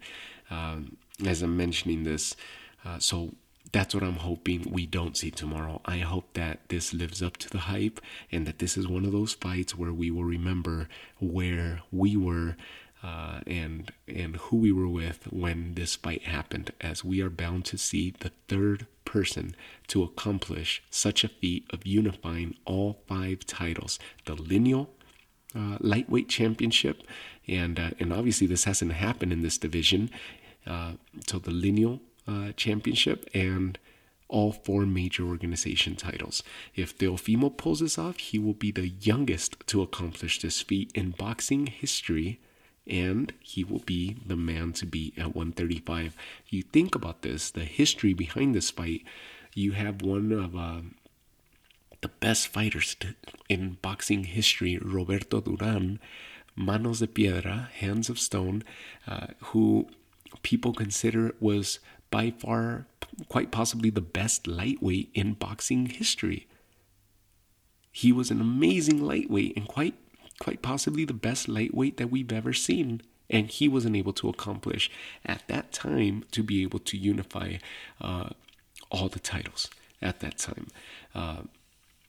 um, 0.50 0.96
as 1.26 1.42
I'm 1.42 1.56
mentioning 1.56 2.04
this. 2.04 2.36
Uh, 2.84 2.98
so 2.98 3.32
that's 3.72 3.94
what 3.94 4.04
I'm 4.04 4.16
hoping 4.16 4.66
we 4.70 4.86
don't 4.86 5.16
see 5.16 5.30
tomorrow. 5.30 5.80
I 5.84 5.98
hope 5.98 6.34
that 6.34 6.68
this 6.68 6.92
lives 6.92 7.22
up 7.22 7.38
to 7.38 7.48
the 7.48 7.58
hype 7.58 8.00
and 8.30 8.46
that 8.46 8.58
this 8.58 8.76
is 8.76 8.86
one 8.86 9.04
of 9.04 9.12
those 9.12 9.32
fights 9.32 9.76
where 9.76 9.92
we 9.92 10.10
will 10.10 10.24
remember 10.24 10.88
where 11.18 11.80
we 11.90 12.16
were 12.16 12.56
uh, 13.02 13.40
and 13.46 13.90
and 14.06 14.36
who 14.36 14.56
we 14.58 14.70
were 14.70 14.88
with 14.88 15.24
when 15.32 15.74
this 15.74 15.96
fight 15.96 16.22
happened, 16.22 16.70
as 16.80 17.02
we 17.02 17.20
are 17.20 17.30
bound 17.30 17.64
to 17.64 17.76
see 17.76 18.14
the 18.20 18.30
third 18.46 18.86
person 19.04 19.56
to 19.88 20.04
accomplish 20.04 20.82
such 20.90 21.24
a 21.24 21.28
feat 21.28 21.64
of 21.70 21.86
unifying 21.86 22.54
all 22.64 23.02
five 23.08 23.44
titles: 23.46 23.98
the 24.26 24.34
lineal 24.34 24.90
uh, 25.54 25.76
lightweight 25.80 26.28
championship, 26.28 27.02
and 27.46 27.78
uh, 27.78 27.90
and 27.98 28.12
obviously 28.12 28.46
this 28.46 28.64
hasn't 28.64 28.92
happened 28.92 29.32
in 29.32 29.42
this 29.42 29.58
division. 29.58 30.10
Uh, 30.66 30.92
so 31.26 31.38
the 31.38 31.50
lineal 31.50 32.00
uh, 32.28 32.52
championship 32.56 33.28
and 33.34 33.78
all 34.28 34.50
four 34.50 34.86
major 34.86 35.24
organization 35.24 35.94
titles. 35.94 36.42
If 36.74 36.96
Teofimo 36.96 37.54
pulls 37.54 37.80
this 37.80 37.98
off, 37.98 38.16
he 38.16 38.38
will 38.38 38.54
be 38.54 38.70
the 38.70 38.88
youngest 38.88 39.56
to 39.66 39.82
accomplish 39.82 40.40
this 40.40 40.62
feat 40.62 40.90
in 40.94 41.10
boxing 41.10 41.66
history, 41.66 42.40
and 42.86 43.32
he 43.40 43.62
will 43.62 43.80
be 43.80 44.16
the 44.24 44.36
man 44.36 44.72
to 44.74 44.86
beat 44.86 45.18
at 45.18 45.36
135. 45.36 46.16
You 46.48 46.62
think 46.62 46.94
about 46.94 47.20
this, 47.20 47.50
the 47.50 47.64
history 47.64 48.14
behind 48.14 48.54
this 48.54 48.70
fight. 48.70 49.02
You 49.54 49.72
have 49.72 50.00
one 50.00 50.32
of 50.32 50.56
uh, 50.56 50.80
the 52.02 52.08
best 52.08 52.48
fighters 52.48 52.96
in 53.48 53.78
boxing 53.80 54.24
history, 54.24 54.76
Roberto 54.76 55.40
Duran, 55.40 56.00
Manos 56.54 56.98
de 56.98 57.06
Piedra, 57.06 57.70
Hands 57.74 58.08
of 58.10 58.18
Stone, 58.18 58.64
uh, 59.06 59.28
who 59.46 59.88
people 60.42 60.74
consider 60.74 61.34
was 61.40 61.78
by 62.10 62.30
far, 62.30 62.86
quite 63.28 63.50
possibly, 63.50 63.88
the 63.88 64.00
best 64.00 64.46
lightweight 64.46 65.10
in 65.14 65.34
boxing 65.34 65.86
history. 65.86 66.46
He 67.90 68.12
was 68.12 68.30
an 68.30 68.40
amazing 68.40 69.02
lightweight 69.02 69.56
and 69.56 69.66
quite, 69.68 69.94
quite 70.40 70.60
possibly 70.60 71.04
the 71.04 71.14
best 71.14 71.48
lightweight 71.48 71.96
that 71.98 72.10
we've 72.10 72.32
ever 72.32 72.52
seen. 72.52 73.02
And 73.30 73.48
he 73.48 73.68
wasn't 73.68 73.96
able 73.96 74.12
to 74.14 74.28
accomplish 74.28 74.90
at 75.24 75.46
that 75.48 75.72
time 75.72 76.24
to 76.32 76.42
be 76.42 76.62
able 76.62 76.80
to 76.80 76.98
unify 76.98 77.56
uh, 78.00 78.30
all 78.90 79.08
the 79.08 79.20
titles 79.20 79.70
at 80.02 80.20
that 80.20 80.36
time. 80.36 80.66
Uh, 81.14 81.42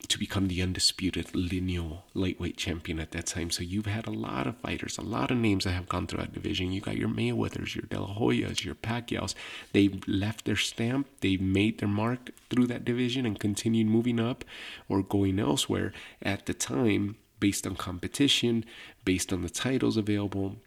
to 0.08 0.20
become 0.20 0.48
the 0.48 0.62
undisputed 0.62 1.34
lineal 1.34 2.04
lightweight 2.14 2.58
champion 2.58 3.00
at 3.00 3.12
that 3.12 3.26
time. 3.26 3.50
So 3.50 3.64
you've 3.64 3.86
had 3.86 4.06
a 4.06 4.12
lot 4.12 4.48
of 4.48 4.58
fighters, 4.58 4.98
a 4.98 5.02
lot 5.02 5.32
of 5.32 5.38
names 5.38 5.64
that 5.64 5.72
have 5.72 5.88
gone 5.88 6.08
through 6.08 6.22
that 6.22 6.34
division. 6.34 6.72
You 6.72 6.82
got 6.82 6.98
your 6.98 7.10
Mayweathers, 7.10 7.76
your 7.76 7.86
De 7.86 8.00
La 8.00 8.14
Hoyas, 8.14 8.64
your 8.64 8.76
Pacquiao's. 8.76 9.34
They've 9.72 10.02
left 10.08 10.46
their 10.46 10.58
stamp, 10.58 11.08
they've 11.22 11.42
made 11.42 11.80
their 11.80 11.90
mark 11.90 12.32
through 12.50 12.68
that 12.68 12.86
division 12.86 13.26
and 13.26 13.40
continued 13.40 13.88
moving 13.88 14.20
up 14.20 14.44
or 14.90 15.02
going 15.02 15.40
elsewhere 15.40 15.94
at 16.22 16.46
the 16.46 16.54
time 16.54 17.16
based 17.40 17.66
on 17.66 17.76
competition, 17.76 18.66
based 19.06 19.34
on 19.34 19.42
the 19.42 19.50
titles 19.50 19.98
available, 19.98 20.58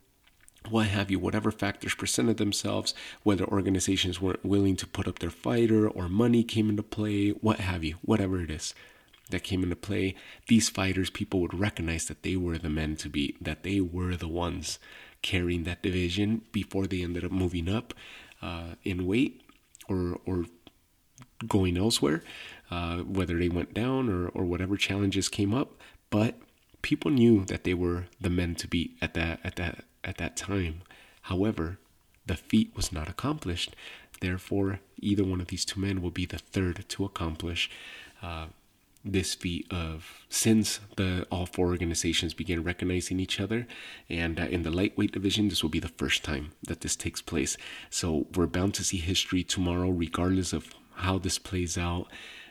what 0.69 0.89
have 0.89 1.11
you, 1.11 1.19
whatever 1.19 1.51
factors 1.51 1.95
presented 1.95 2.39
themselves, 2.39 2.93
whether 3.23 3.45
organizations 3.45 4.21
weren't 4.21 4.45
willing 4.45 4.77
to 4.77 4.87
put 4.87 5.07
up 5.07 5.21
their 5.21 5.31
fighter 5.31 5.89
or 5.89 6.09
money 6.09 6.43
came 6.43 6.69
into 6.69 6.83
play, 6.83 7.31
what 7.31 7.61
have 7.61 7.85
you, 7.85 7.95
whatever 8.03 8.41
it 8.43 8.51
is 8.51 8.75
that 9.31 9.43
came 9.43 9.63
into 9.63 9.77
play, 9.77 10.15
these 10.47 10.69
fighters, 10.69 11.11
people 11.11 11.41
would 11.41 11.59
recognize 11.59 12.07
that 12.07 12.23
they 12.23 12.37
were 12.37 12.59
the 12.59 12.71
men 12.71 12.97
to 12.97 13.09
beat, 13.09 13.43
that 13.43 13.63
they 13.63 13.81
were 13.81 14.17
the 14.17 14.29
ones 14.29 14.79
carrying 15.23 15.65
that 15.65 15.83
division 15.83 16.43
before 16.53 16.87
they 16.87 17.03
ended 17.03 17.25
up 17.25 17.33
moving 17.33 17.69
up 17.69 17.95
uh, 18.43 18.75
in 18.85 19.07
weight 19.07 19.43
or 19.89 20.21
or 20.27 20.45
going 21.47 21.77
elsewhere, 21.77 22.23
uh, 22.71 22.99
whether 22.99 23.39
they 23.39 23.49
went 23.49 23.75
down 23.75 24.09
or, 24.09 24.29
or 24.29 24.45
whatever 24.45 24.77
challenges 24.77 25.29
came 25.29 25.53
up. 25.53 25.81
But 26.11 26.37
people 26.83 27.11
knew 27.11 27.45
that 27.47 27.65
they 27.65 27.75
were 27.75 28.07
the 28.21 28.31
men 28.31 28.55
to 28.57 28.69
beat 28.69 28.97
at 29.03 29.15
that 29.15 29.41
at 29.43 29.57
that 29.57 29.85
at 30.05 30.19
that 30.19 30.37
time. 30.37 30.83
However, 31.23 31.79
the 32.25 32.37
feat 32.37 32.73
was 32.77 32.93
not 32.93 33.09
accomplished. 33.09 33.75
Therefore, 34.21 34.81
either 34.99 35.25
one 35.25 35.41
of 35.41 35.49
these 35.49 35.65
two 35.65 35.81
men 35.81 36.01
will 36.01 36.11
be 36.11 36.27
the 36.27 36.39
third 36.39 36.85
to 36.89 37.05
accomplish 37.05 37.71
uh, 38.23 38.47
this 39.13 39.35
feat 39.35 39.67
of 39.73 40.25
since 40.29 40.81
the 40.97 41.27
all 41.31 41.47
four 41.47 41.69
organizations 41.69 42.35
began 42.35 42.63
recognizing 42.63 43.21
each 43.21 43.41
other 43.41 43.67
and 44.11 44.41
uh, 44.41 44.45
in 44.45 44.63
the 44.63 44.71
lightweight 44.71 45.13
division 45.13 45.49
this 45.49 45.63
will 45.63 45.71
be 45.71 45.81
the 45.81 45.89
first 45.89 46.25
time 46.25 46.53
that 46.63 46.81
this 46.81 46.97
takes 46.97 47.23
place. 47.23 47.57
So 47.89 48.27
we're 48.35 48.47
bound 48.47 48.75
to 48.75 48.85
see 48.85 48.99
history 48.99 49.43
tomorrow 49.45 49.91
regardless 49.91 50.53
of 50.53 50.75
how 50.97 51.19
this 51.19 51.39
plays 51.39 51.79
out. 51.79 52.09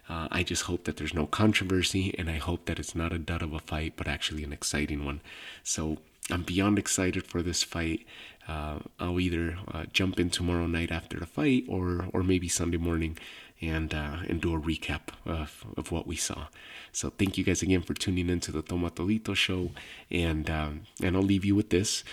Uh, 0.08 0.28
I 0.32 0.44
just 0.44 0.64
hope 0.64 0.84
that 0.86 0.98
there's 0.98 1.14
no 1.14 1.26
controversy 1.26 2.16
and 2.18 2.30
I 2.30 2.38
hope 2.38 2.66
that 2.66 2.80
it's 2.80 2.96
not 2.96 3.12
a 3.12 3.20
dud 3.20 3.42
of 3.42 3.54
a 3.54 3.60
fight 3.60 3.94
but 3.98 4.08
actually 4.08 4.44
an 4.44 4.54
exciting 4.54 5.04
one. 5.04 5.22
So 5.64 5.98
I'm 6.32 6.44
beyond 6.44 6.80
excited 6.80 7.28
for 7.28 7.42
this 7.42 7.64
fight. 7.64 8.06
Uh, 8.48 8.80
I'll 9.00 9.20
either 9.20 9.58
uh, 9.72 9.86
jump 9.92 10.20
in 10.20 10.30
tomorrow 10.30 10.68
night 10.68 10.92
after 10.92 11.20
the 11.20 11.26
fight 11.26 11.66
or 11.68 12.08
or 12.14 12.24
maybe 12.24 12.48
Sunday 12.48 12.78
morning 12.78 13.18
and 13.68 13.94
uh, 13.94 14.18
and 14.28 14.42
do 14.42 14.56
a 14.56 14.60
recap 14.60 15.10
of, 15.26 15.66
of 15.78 15.92
what 15.92 16.08
we 16.08 16.16
saw. 16.16 16.48
So 16.92 17.10
thank 17.10 17.38
you 17.38 17.44
guys 17.44 17.62
again 17.62 17.82
for 17.82 17.94
tuning 17.94 18.30
into 18.30 18.52
the 18.52 18.64
Tomatolito 18.64 19.36
show, 19.36 19.72
and 20.10 20.50
um, 20.50 20.82
and 21.02 21.16
I'll 21.16 21.24
leave 21.24 21.46
you 21.46 21.56
with 21.56 21.70
this. 21.70 22.04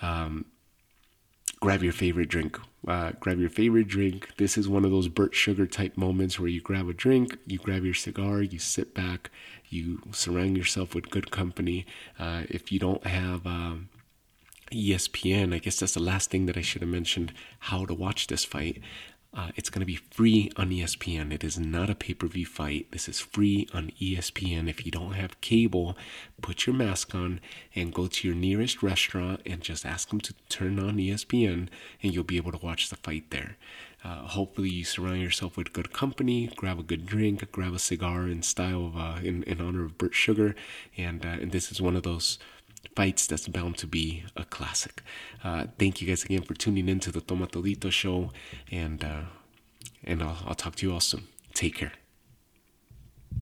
Um, 0.00 0.46
grab 1.60 1.82
your 1.82 1.92
favorite 1.92 2.28
drink. 2.28 2.58
Uh, 2.86 3.12
grab 3.18 3.38
your 3.38 3.50
favorite 3.50 3.88
drink. 3.88 4.36
This 4.36 4.56
is 4.56 4.68
one 4.68 4.84
of 4.84 4.90
those 4.90 5.08
Bert 5.08 5.34
Sugar 5.34 5.66
type 5.66 5.96
moments 5.96 6.38
where 6.38 6.48
you 6.48 6.60
grab 6.60 6.88
a 6.88 6.92
drink, 6.92 7.36
you 7.46 7.58
grab 7.58 7.84
your 7.84 7.94
cigar, 7.94 8.40
you 8.40 8.58
sit 8.58 8.94
back, 8.94 9.30
you 9.68 10.00
surround 10.12 10.56
yourself 10.56 10.94
with 10.94 11.10
good 11.10 11.30
company. 11.30 11.84
Uh, 12.18 12.44
if 12.48 12.70
you 12.70 12.78
don't 12.78 13.06
have 13.06 13.46
um, 13.46 13.88
ESPN, 14.70 15.54
I 15.54 15.58
guess 15.58 15.80
that's 15.80 15.94
the 15.94 16.00
last 16.00 16.30
thing 16.30 16.46
that 16.46 16.56
I 16.56 16.62
should 16.62 16.82
have 16.82 16.90
mentioned 16.90 17.32
how 17.58 17.84
to 17.84 17.94
watch 17.94 18.28
this 18.28 18.44
fight. 18.44 18.80
Uh, 19.34 19.50
it's 19.56 19.68
going 19.68 19.80
to 19.80 19.86
be 19.86 19.96
free 20.10 20.50
on 20.56 20.70
ESPN. 20.70 21.32
It 21.32 21.44
is 21.44 21.58
not 21.58 21.90
a 21.90 21.94
pay 21.94 22.14
per 22.14 22.26
view 22.26 22.46
fight. 22.46 22.86
This 22.92 23.08
is 23.08 23.20
free 23.20 23.68
on 23.74 23.92
ESPN. 24.00 24.68
If 24.68 24.86
you 24.86 24.90
don't 24.90 25.12
have 25.12 25.40
cable, 25.42 25.96
put 26.40 26.66
your 26.66 26.74
mask 26.74 27.14
on 27.14 27.40
and 27.74 27.92
go 27.92 28.06
to 28.06 28.26
your 28.26 28.36
nearest 28.36 28.82
restaurant 28.82 29.42
and 29.44 29.60
just 29.60 29.84
ask 29.84 30.08
them 30.08 30.20
to 30.22 30.34
turn 30.48 30.78
on 30.78 30.96
ESPN, 30.96 31.68
and 32.02 32.14
you'll 32.14 32.24
be 32.24 32.38
able 32.38 32.52
to 32.52 32.64
watch 32.64 32.88
the 32.88 32.96
fight 32.96 33.30
there. 33.30 33.56
Uh, 34.02 34.26
hopefully, 34.28 34.70
you 34.70 34.84
surround 34.84 35.20
yourself 35.20 35.56
with 35.56 35.72
good 35.72 35.92
company, 35.92 36.50
grab 36.56 36.78
a 36.78 36.82
good 36.82 37.04
drink, 37.04 37.50
grab 37.52 37.74
a 37.74 37.78
cigar 37.78 38.28
in 38.28 38.42
style 38.42 38.86
of 38.86 38.96
uh, 38.96 39.18
in, 39.22 39.42
in 39.42 39.60
honor 39.60 39.84
of 39.84 39.98
Bert 39.98 40.14
Sugar, 40.14 40.54
and 40.96 41.26
uh, 41.26 41.30
and 41.40 41.52
this 41.52 41.70
is 41.70 41.82
one 41.82 41.96
of 41.96 42.02
those 42.02 42.38
fights 42.96 43.26
that's 43.26 43.48
bound 43.48 43.76
to 43.78 43.86
be 43.86 44.24
a 44.36 44.44
classic. 44.44 45.02
Uh, 45.42 45.66
thank 45.78 46.00
you 46.00 46.08
guys 46.08 46.24
again 46.24 46.42
for 46.42 46.54
tuning 46.54 46.88
in 46.88 47.00
to 47.00 47.12
the 47.12 47.20
Tomatolito 47.20 47.90
show, 47.90 48.30
and 48.70 49.04
uh, 49.04 49.22
and 50.04 50.22
I'll, 50.22 50.38
I'll 50.46 50.54
talk 50.54 50.76
to 50.76 50.86
you 50.86 50.92
all 50.92 51.00
soon. 51.00 51.24
Take 51.54 51.76
care. 51.76 51.92